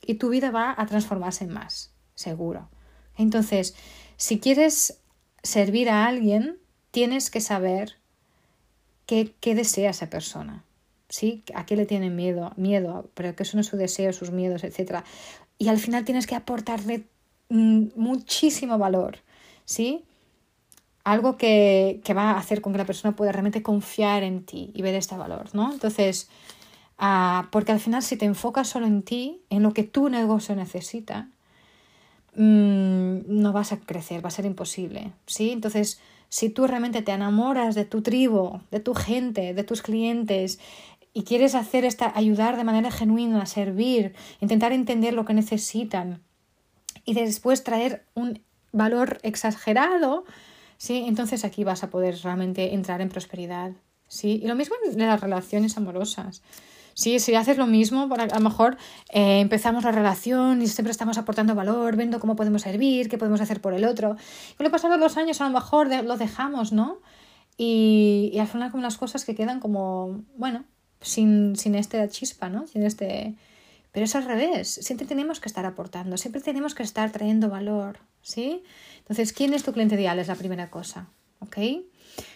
y 0.00 0.14
tu 0.14 0.28
vida 0.28 0.52
va 0.52 0.74
a 0.78 0.86
transformarse 0.86 1.44
en 1.44 1.52
más, 1.52 1.92
seguro. 2.14 2.70
Entonces, 3.16 3.74
si 4.16 4.38
quieres 4.38 5.02
servir 5.42 5.90
a 5.90 6.06
alguien, 6.06 6.60
tienes 6.94 7.28
que 7.28 7.40
saber 7.40 7.96
qué, 9.06 9.34
qué 9.40 9.56
desea 9.56 9.90
esa 9.90 10.08
persona. 10.08 10.62
¿Sí? 11.08 11.42
¿A 11.54 11.66
qué 11.66 11.76
le 11.76 11.86
tiene 11.86 12.08
miedo? 12.08 12.52
Miedo, 12.56 13.10
pero 13.14 13.34
que 13.34 13.44
son 13.44 13.62
sus 13.64 13.78
deseos, 13.78 14.16
sus 14.16 14.30
miedos, 14.30 14.62
etc. 14.62 15.04
Y 15.58 15.68
al 15.68 15.78
final 15.78 16.04
tienes 16.04 16.28
que 16.28 16.36
aportarle 16.36 17.04
mm, 17.48 17.88
muchísimo 17.96 18.78
valor. 18.78 19.18
¿Sí? 19.64 20.04
algo 21.04 21.36
que, 21.36 22.00
va 22.16 22.32
a 22.32 22.38
hacer 22.38 22.62
con 22.62 22.72
que 22.72 22.78
la 22.78 22.86
persona 22.86 23.14
pueda 23.14 23.30
realmente 23.30 23.62
confiar 23.62 24.22
en 24.22 24.44
ti 24.44 24.70
y 24.74 24.82
ver 24.82 24.94
este 24.94 25.16
valor, 25.16 25.50
¿no? 25.52 25.70
Entonces, 25.72 26.30
ah, 26.98 27.48
porque 27.52 27.72
al 27.72 27.80
final 27.80 28.02
si 28.02 28.16
te 28.16 28.24
enfocas 28.24 28.68
solo 28.68 28.86
en 28.86 29.02
ti, 29.02 29.42
en 29.50 29.62
lo 29.62 29.74
que 29.74 29.84
tu 29.84 30.08
negocio 30.08 30.56
necesita, 30.56 31.28
mm, 32.36 33.18
no 33.28 33.52
vas 33.52 33.72
a 33.72 33.80
crecer, 33.80 34.24
va 34.24 34.28
a 34.28 34.30
ser 34.30 34.46
imposible, 34.46 35.12
¿sí? 35.26 35.50
Entonces, 35.50 36.00
si 36.34 36.50
tú 36.50 36.66
realmente 36.66 37.00
te 37.00 37.12
enamoras 37.12 37.76
de 37.76 37.84
tu 37.84 38.02
tribu, 38.02 38.58
de 38.72 38.80
tu 38.80 38.92
gente, 38.92 39.54
de 39.54 39.62
tus 39.62 39.82
clientes, 39.82 40.58
y 41.12 41.22
quieres 41.22 41.54
hacer 41.54 41.84
esta, 41.84 42.12
ayudar 42.12 42.56
de 42.56 42.64
manera 42.64 42.90
genuina, 42.90 43.46
servir, 43.46 44.16
intentar 44.40 44.72
entender 44.72 45.14
lo 45.14 45.24
que 45.24 45.32
necesitan 45.32 46.24
y 47.04 47.14
después 47.14 47.62
traer 47.62 48.04
un 48.14 48.42
valor 48.72 49.20
exagerado, 49.22 50.24
¿sí? 50.76 51.04
Entonces 51.06 51.44
aquí 51.44 51.62
vas 51.62 51.84
a 51.84 51.90
poder 51.90 52.18
realmente 52.24 52.74
entrar 52.74 53.00
en 53.00 53.10
prosperidad, 53.10 53.70
¿sí? 54.08 54.40
Y 54.42 54.48
lo 54.48 54.56
mismo 54.56 54.74
en 54.84 54.98
las 54.98 55.20
relaciones 55.20 55.76
amorosas. 55.76 56.42
Sí, 56.94 57.18
si 57.18 57.34
haces 57.34 57.58
lo 57.58 57.66
mismo, 57.66 58.08
a 58.14 58.26
lo 58.26 58.40
mejor 58.40 58.76
eh, 59.10 59.40
empezamos 59.40 59.84
la 59.84 59.90
relación 59.90 60.62
y 60.62 60.68
siempre 60.68 60.92
estamos 60.92 61.18
aportando 61.18 61.54
valor, 61.54 61.96
viendo 61.96 62.20
cómo 62.20 62.36
podemos 62.36 62.62
servir, 62.62 63.08
qué 63.08 63.18
podemos 63.18 63.40
hacer 63.40 63.60
por 63.60 63.74
el 63.74 63.84
otro. 63.84 64.16
Y 64.58 64.62
lo 64.62 64.70
pasado 64.70 64.96
los 64.96 65.16
años 65.16 65.40
a 65.40 65.44
lo 65.44 65.50
mejor 65.50 65.88
lo 66.04 66.16
dejamos, 66.16 66.72
¿no? 66.72 67.00
Y, 67.56 68.30
y, 68.32 68.38
al 68.38 68.48
final 68.48 68.70
como 68.70 68.82
las 68.82 68.96
cosas 68.96 69.24
que 69.24 69.34
quedan 69.34 69.60
como, 69.60 70.22
bueno, 70.36 70.64
sin, 71.00 71.56
sin 71.56 71.74
este 71.74 72.08
chispa, 72.08 72.48
¿no? 72.48 72.66
Sin 72.66 72.82
este... 72.82 73.34
Pero 73.92 74.04
es 74.06 74.16
al 74.16 74.24
revés, 74.24 74.68
siempre 74.68 75.06
tenemos 75.06 75.38
que 75.38 75.48
estar 75.48 75.64
aportando, 75.66 76.16
siempre 76.16 76.40
tenemos 76.40 76.74
que 76.74 76.82
estar 76.82 77.12
trayendo 77.12 77.48
valor, 77.48 78.00
¿sí? 78.22 78.64
Entonces, 78.98 79.32
¿quién 79.32 79.54
es 79.54 79.62
tu 79.62 79.72
cliente 79.72 79.94
ideal? 79.94 80.18
Es 80.18 80.26
la 80.26 80.34
primera 80.34 80.68
cosa. 80.68 81.06
¿Ok? 81.38 81.58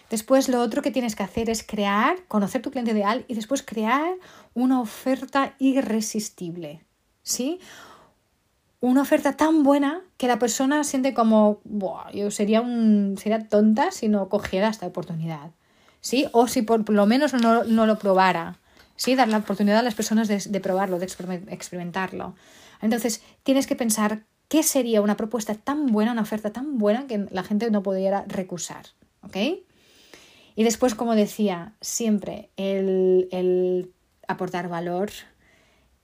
Después 0.09 0.49
lo 0.49 0.61
otro 0.61 0.81
que 0.81 0.91
tienes 0.91 1.15
que 1.15 1.23
hacer 1.23 1.49
es 1.49 1.63
crear, 1.63 2.17
conocer 2.27 2.61
tu 2.61 2.71
cliente 2.71 2.91
ideal 2.91 3.25
y 3.27 3.35
después 3.35 3.63
crear 3.63 4.15
una 4.53 4.81
oferta 4.81 5.55
irresistible. 5.59 6.83
¿Sí? 7.21 7.59
Una 8.81 9.01
oferta 9.01 9.37
tan 9.37 9.63
buena 9.63 10.01
que 10.17 10.27
la 10.27 10.39
persona 10.39 10.83
siente 10.83 11.13
como, 11.13 11.61
yo 12.13 12.31
sería, 12.31 12.61
un, 12.61 13.15
sería 13.21 13.47
tonta 13.47 13.91
si 13.91 14.07
no 14.07 14.29
cogiera 14.29 14.69
esta 14.69 14.87
oportunidad. 14.87 15.51
¿Sí? 16.01 16.27
O 16.31 16.47
si 16.47 16.61
por 16.61 16.89
lo 16.89 17.05
menos 17.05 17.33
no, 17.33 17.63
lo 17.63 17.99
probara. 17.99 18.57
¿Sí? 18.95 19.15
Dar 19.15 19.27
la 19.27 19.37
oportunidad 19.37 19.79
a 19.79 19.83
las 19.83 19.95
personas 19.95 20.27
de, 20.27 20.37
de 20.37 20.59
probarlo, 20.59 20.97
de 20.97 21.05
experimentarlo. 21.05 22.35
Entonces, 22.81 23.21
tienes 23.43 23.67
que 23.67 23.75
pensar 23.75 24.23
¿Qué 24.49 24.63
sería 24.63 25.03
una 25.03 25.15
propuesta 25.15 25.53
tan 25.53 25.85
buena, 25.85 26.11
una 26.11 26.23
oferta 26.23 26.51
tan 26.51 26.79
buena 26.79 27.05
que 27.05 27.27
la 27.29 27.43
gente 27.43 27.69
no 27.69 27.83
pudiera 27.83 28.25
recusar? 28.27 28.87
¿Ok? 29.21 29.37
Y 30.59 30.65
después, 30.65 30.93
como 30.93 31.15
decía, 31.15 31.71
siempre 31.79 32.49
el, 32.57 33.93
aportar 34.27 34.67
valor. 34.67 35.09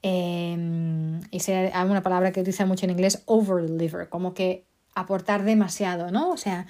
Eh, 0.02 1.20
y 1.30 1.39
sea 1.41 1.84
una 1.84 2.02
palabra 2.02 2.32
que 2.32 2.39
utiliza 2.39 2.65
mucho 2.65 2.86
en 2.86 2.91
inglés, 2.91 3.22
over 3.26 3.70
deliver, 3.70 4.08
como 4.08 4.34
que 4.34 4.63
aportar 4.94 5.44
demasiado, 5.44 6.10
¿no? 6.10 6.30
O 6.30 6.38
sea, 6.38 6.68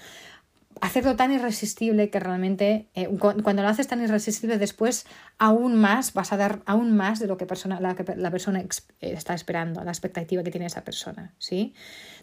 hacerlo 0.82 1.16
tan 1.16 1.32
irresistible 1.32 2.10
que 2.10 2.20
realmente 2.20 2.90
eh, 2.96 3.08
cuando 3.20 3.62
lo 3.62 3.68
haces 3.68 3.88
tan 3.88 4.02
irresistible 4.02 4.58
después 4.58 5.06
aún 5.38 5.76
más 5.76 6.14
vas 6.14 6.34
a 6.34 6.38
dar 6.38 6.64
aún 6.66 6.98
más 6.98 7.20
de 7.20 7.28
lo 7.28 7.38
que 7.38 7.46
persona, 7.46 7.80
la, 7.80 7.96
la 8.16 8.32
persona 8.32 8.66
está 9.00 9.36
esperando, 9.36 9.84
la 9.84 9.92
expectativa 9.92 10.42
que 10.42 10.50
tiene 10.50 10.66
esa 10.66 10.84
persona, 10.84 11.36
¿sí? 11.38 11.76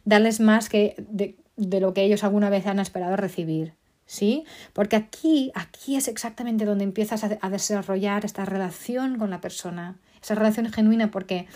Darles 0.04 0.40
más 0.40 0.68
que 0.68 0.96
de, 0.98 1.36
de, 1.56 1.78
lo 1.78 1.94
que 1.94 2.02
ellos 2.02 2.24
alguna 2.24 2.50
vez 2.50 2.66
han 2.66 2.80
esperado 2.80 3.14
recibir, 3.14 3.74
¿sí? 4.12 4.44
Porque 4.74 4.94
aquí, 4.94 5.50
aquí 5.54 5.96
es 5.96 6.06
exactamente 6.06 6.66
donde 6.66 6.84
empiezas 6.84 7.24
a, 7.24 7.48
desarrollar 7.48 8.26
esta 8.26 8.44
relación 8.44 9.18
con 9.18 9.30
la 9.30 9.40
persona, 9.40 9.96
esa 10.22 10.34
relación 10.34 10.70
genuina 10.70 11.10
porque, 11.10 11.46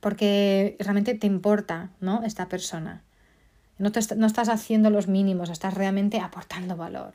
porque 0.00 0.76
realmente 0.80 1.14
te 1.14 1.28
importa, 1.28 1.90
¿no? 2.00 2.24
Esta 2.24 2.48
persona. 2.48 3.04
No, 3.78 3.92
no 4.16 4.26
estás 4.26 4.48
haciendo 4.48 4.90
los 4.90 5.06
mínimos, 5.06 5.50
estás 5.50 5.74
realmente 5.74 6.18
aportando 6.18 6.76
valor. 6.76 7.12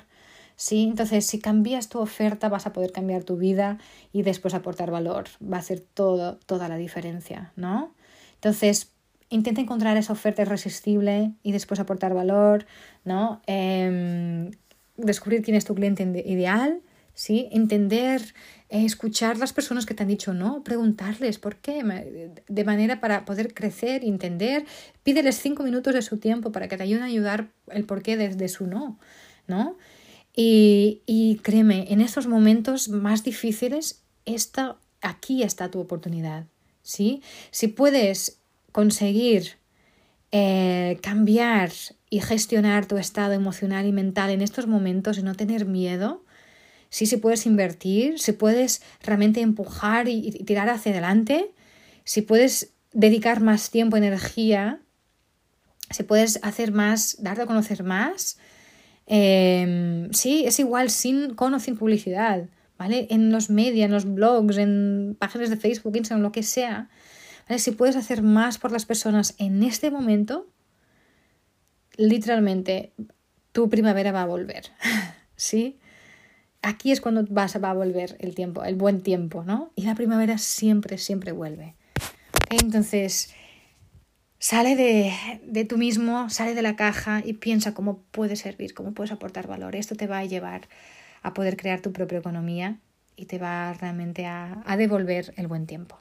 ¿sí? 0.55 0.83
Entonces, 0.83 1.27
si 1.27 1.39
cambias 1.39 1.89
tu 1.89 1.99
oferta, 1.99 2.47
vas 2.47 2.67
a 2.67 2.71
poder 2.71 2.93
cambiar 2.93 3.25
tu 3.25 3.35
vida 3.35 3.79
y 4.13 4.23
después 4.23 4.53
aportar 4.53 4.91
valor. 4.91 5.25
Va 5.43 5.57
a 5.57 5.61
ser 5.61 5.81
todo, 5.81 6.37
toda 6.45 6.69
la 6.69 6.77
diferencia, 6.77 7.51
¿no? 7.57 7.93
Entonces, 8.35 8.93
intenta 9.29 9.61
encontrar 9.61 9.97
esa 9.97 10.13
oferta 10.13 10.41
irresistible 10.41 11.33
y 11.43 11.51
después 11.51 11.79
aportar 11.79 12.13
valor, 12.13 12.65
¿no? 13.03 13.41
Em, 13.47 14.51
descubrir 14.97 15.41
quién 15.41 15.55
es 15.57 15.65
tu 15.65 15.75
cliente 15.75 16.03
ideal, 16.25 16.81
¿sí? 17.13 17.49
Entender 17.51 18.21
eh, 18.69 18.83
escuchar 18.83 19.37
las 19.37 19.53
personas 19.53 19.85
que 19.85 19.93
te 19.93 20.03
han 20.03 20.09
dicho 20.09 20.33
no, 20.33 20.63
preguntarles 20.63 21.37
por 21.37 21.57
qué, 21.57 21.83
de 22.47 22.63
manera 22.63 22.99
para 22.99 23.23
poder 23.23 23.53
crecer, 23.53 24.03
entender, 24.03 24.65
pídeles 25.03 25.39
cinco 25.39 25.63
minutos 25.63 25.93
de 25.93 26.01
su 26.01 26.17
tiempo 26.17 26.51
para 26.51 26.67
que 26.67 26.77
te 26.77 26.83
ayuden 26.83 27.03
a 27.03 27.07
ayudar 27.07 27.51
el 27.67 27.85
porqué 27.85 28.17
de, 28.17 28.29
de 28.29 28.47
su 28.47 28.65
no, 28.65 28.99
¿no? 29.47 29.77
Y, 30.35 31.03
y, 31.05 31.37
créeme, 31.37 31.93
en 31.93 32.01
estos 32.01 32.27
momentos 32.27 32.89
más 32.89 33.23
difíciles, 33.23 34.03
aquí 35.01 35.43
está 35.43 35.71
tu 35.71 35.79
oportunidad, 35.79 36.47
¿sí? 36.81 37.21
Si 37.51 37.67
puedes 37.67 38.41
conseguir 38.75 39.53
eh, 40.33 40.99
cambiar 41.01 41.71
y 42.09 42.19
gestionar 42.19 42.85
tu 42.87 42.97
estado 42.97 43.31
emocional 43.31 43.85
y 43.85 43.93
mental 43.93 44.31
en 44.31 44.41
estos 44.41 44.67
momentos 44.67 45.17
y 45.17 45.23
no 45.23 45.33
tener 45.33 45.65
miedo, 45.65 46.25
sí 46.89 47.05
si 47.05 47.15
puedes 47.15 47.45
invertir, 47.45 48.19
si 48.19 48.33
puedes 48.33 48.81
realmente 49.01 49.39
empujar 49.39 50.09
y, 50.09 50.29
tirar 50.43 50.67
hacia 50.67 50.91
adelante, 50.91 51.53
si 52.03 52.21
puedes 52.21 52.73
dedicar 52.91 53.39
más 53.39 53.71
tiempo, 53.71 53.95
energía, 53.95 54.81
si 55.89 56.03
puedes 56.03 56.41
hacer 56.43 56.73
más, 56.73 57.15
darte 57.21 57.43
a 57.43 57.45
conocer 57.45 57.81
más. 57.85 58.37
Em, 59.07 60.11
sí, 60.11 60.43
es 60.45 60.59
igual 60.59 60.89
sin, 60.89 61.33
con 61.35 61.53
o 61.53 61.61
sin 61.61 61.77
publicidad, 61.77 62.49
¿vale? 62.77 63.07
En 63.09 63.31
los 63.31 63.49
medios, 63.49 63.85
en 63.85 63.93
los 63.93 64.03
blogs, 64.03 64.57
en 64.57 65.15
páginas 65.17 65.49
de 65.49 65.55
Facebook, 65.55 65.95
Instagram, 65.95 66.23
lo 66.23 66.33
que 66.33 66.43
sea. 66.43 66.89
Si 67.57 67.71
puedes 67.71 67.95
hacer 67.95 68.21
más 68.21 68.57
por 68.57 68.71
las 68.71 68.85
personas 68.85 69.35
en 69.37 69.63
este 69.63 69.91
momento, 69.91 70.47
literalmente 71.95 72.93
tu 73.51 73.69
primavera 73.69 74.11
va 74.11 74.23
a 74.23 74.25
volver, 74.25 74.71
¿sí? 75.35 75.79
aquí 76.61 76.91
es 76.91 76.99
cuando 76.99 77.23
vas, 77.29 77.61
va 77.63 77.69
a 77.69 77.73
volver 77.73 78.17
el 78.19 78.33
tiempo, 78.33 78.63
el 78.63 78.75
buen 78.75 79.01
tiempo, 79.01 79.43
¿no? 79.43 79.71
Y 79.75 79.83
la 79.83 79.93
primavera 79.93 80.39
siempre, 80.39 80.97
siempre 80.97 81.31
vuelve. 81.31 81.75
Entonces, 82.49 83.33
Sale 84.37 84.75
de, 84.75 85.11
de 85.43 85.65
tú 85.65 85.77
mismo, 85.77 86.29
sale 86.29 86.53
de 86.53 86.61
la 86.61 86.75
caja 86.75 87.23
y 87.25 87.33
piensa 87.33 87.73
cómo 87.73 88.03
puedes 88.11 88.41
servir, 88.41 88.75
cómo 88.75 88.93
puedes 88.93 89.11
aportar 89.11 89.47
valor. 89.47 89.75
Esto 89.75 89.95
te 89.95 90.05
va 90.05 90.19
a 90.19 90.25
llevar 90.25 90.67
a 91.23 91.33
poder 91.33 91.57
crear 91.57 91.79
tu 91.79 91.91
propia 91.91 92.19
economía 92.19 92.77
y 93.15 93.25
te 93.25 93.39
va 93.39 93.73
realmente 93.73 94.27
a, 94.27 94.61
a 94.65 94.77
devolver 94.77 95.33
el 95.37 95.47
buen 95.47 95.65
tiempo. 95.65 95.97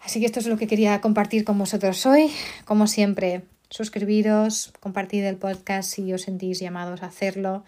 Así 0.00 0.20
que 0.20 0.26
esto 0.26 0.40
es 0.40 0.46
lo 0.46 0.56
que 0.56 0.66
quería 0.66 1.00
compartir 1.00 1.44
con 1.44 1.58
vosotros 1.58 2.04
hoy. 2.06 2.30
Como 2.64 2.86
siempre, 2.86 3.42
suscribiros, 3.68 4.72
compartid 4.80 5.24
el 5.24 5.36
podcast 5.36 5.90
si 5.90 6.12
os 6.12 6.22
sentís 6.22 6.58
llamados 6.60 7.02
a 7.02 7.06
hacerlo. 7.06 7.64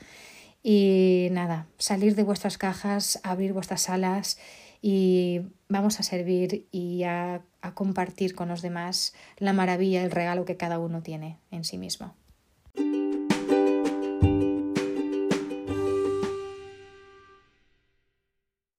Y 0.62 1.28
nada, 1.32 1.66
salir 1.78 2.14
de 2.14 2.22
vuestras 2.22 2.56
cajas, 2.56 3.20
abrir 3.22 3.52
vuestras 3.52 3.88
alas 3.88 4.38
y 4.80 5.40
vamos 5.68 6.00
a 6.00 6.02
servir 6.02 6.66
y 6.72 7.04
a, 7.04 7.42
a 7.60 7.74
compartir 7.74 8.34
con 8.34 8.48
los 8.48 8.62
demás 8.62 9.14
la 9.38 9.52
maravilla, 9.52 10.02
el 10.02 10.10
regalo 10.10 10.44
que 10.44 10.56
cada 10.56 10.78
uno 10.78 11.02
tiene 11.02 11.38
en 11.50 11.64
sí 11.64 11.78
mismo. 11.78 12.14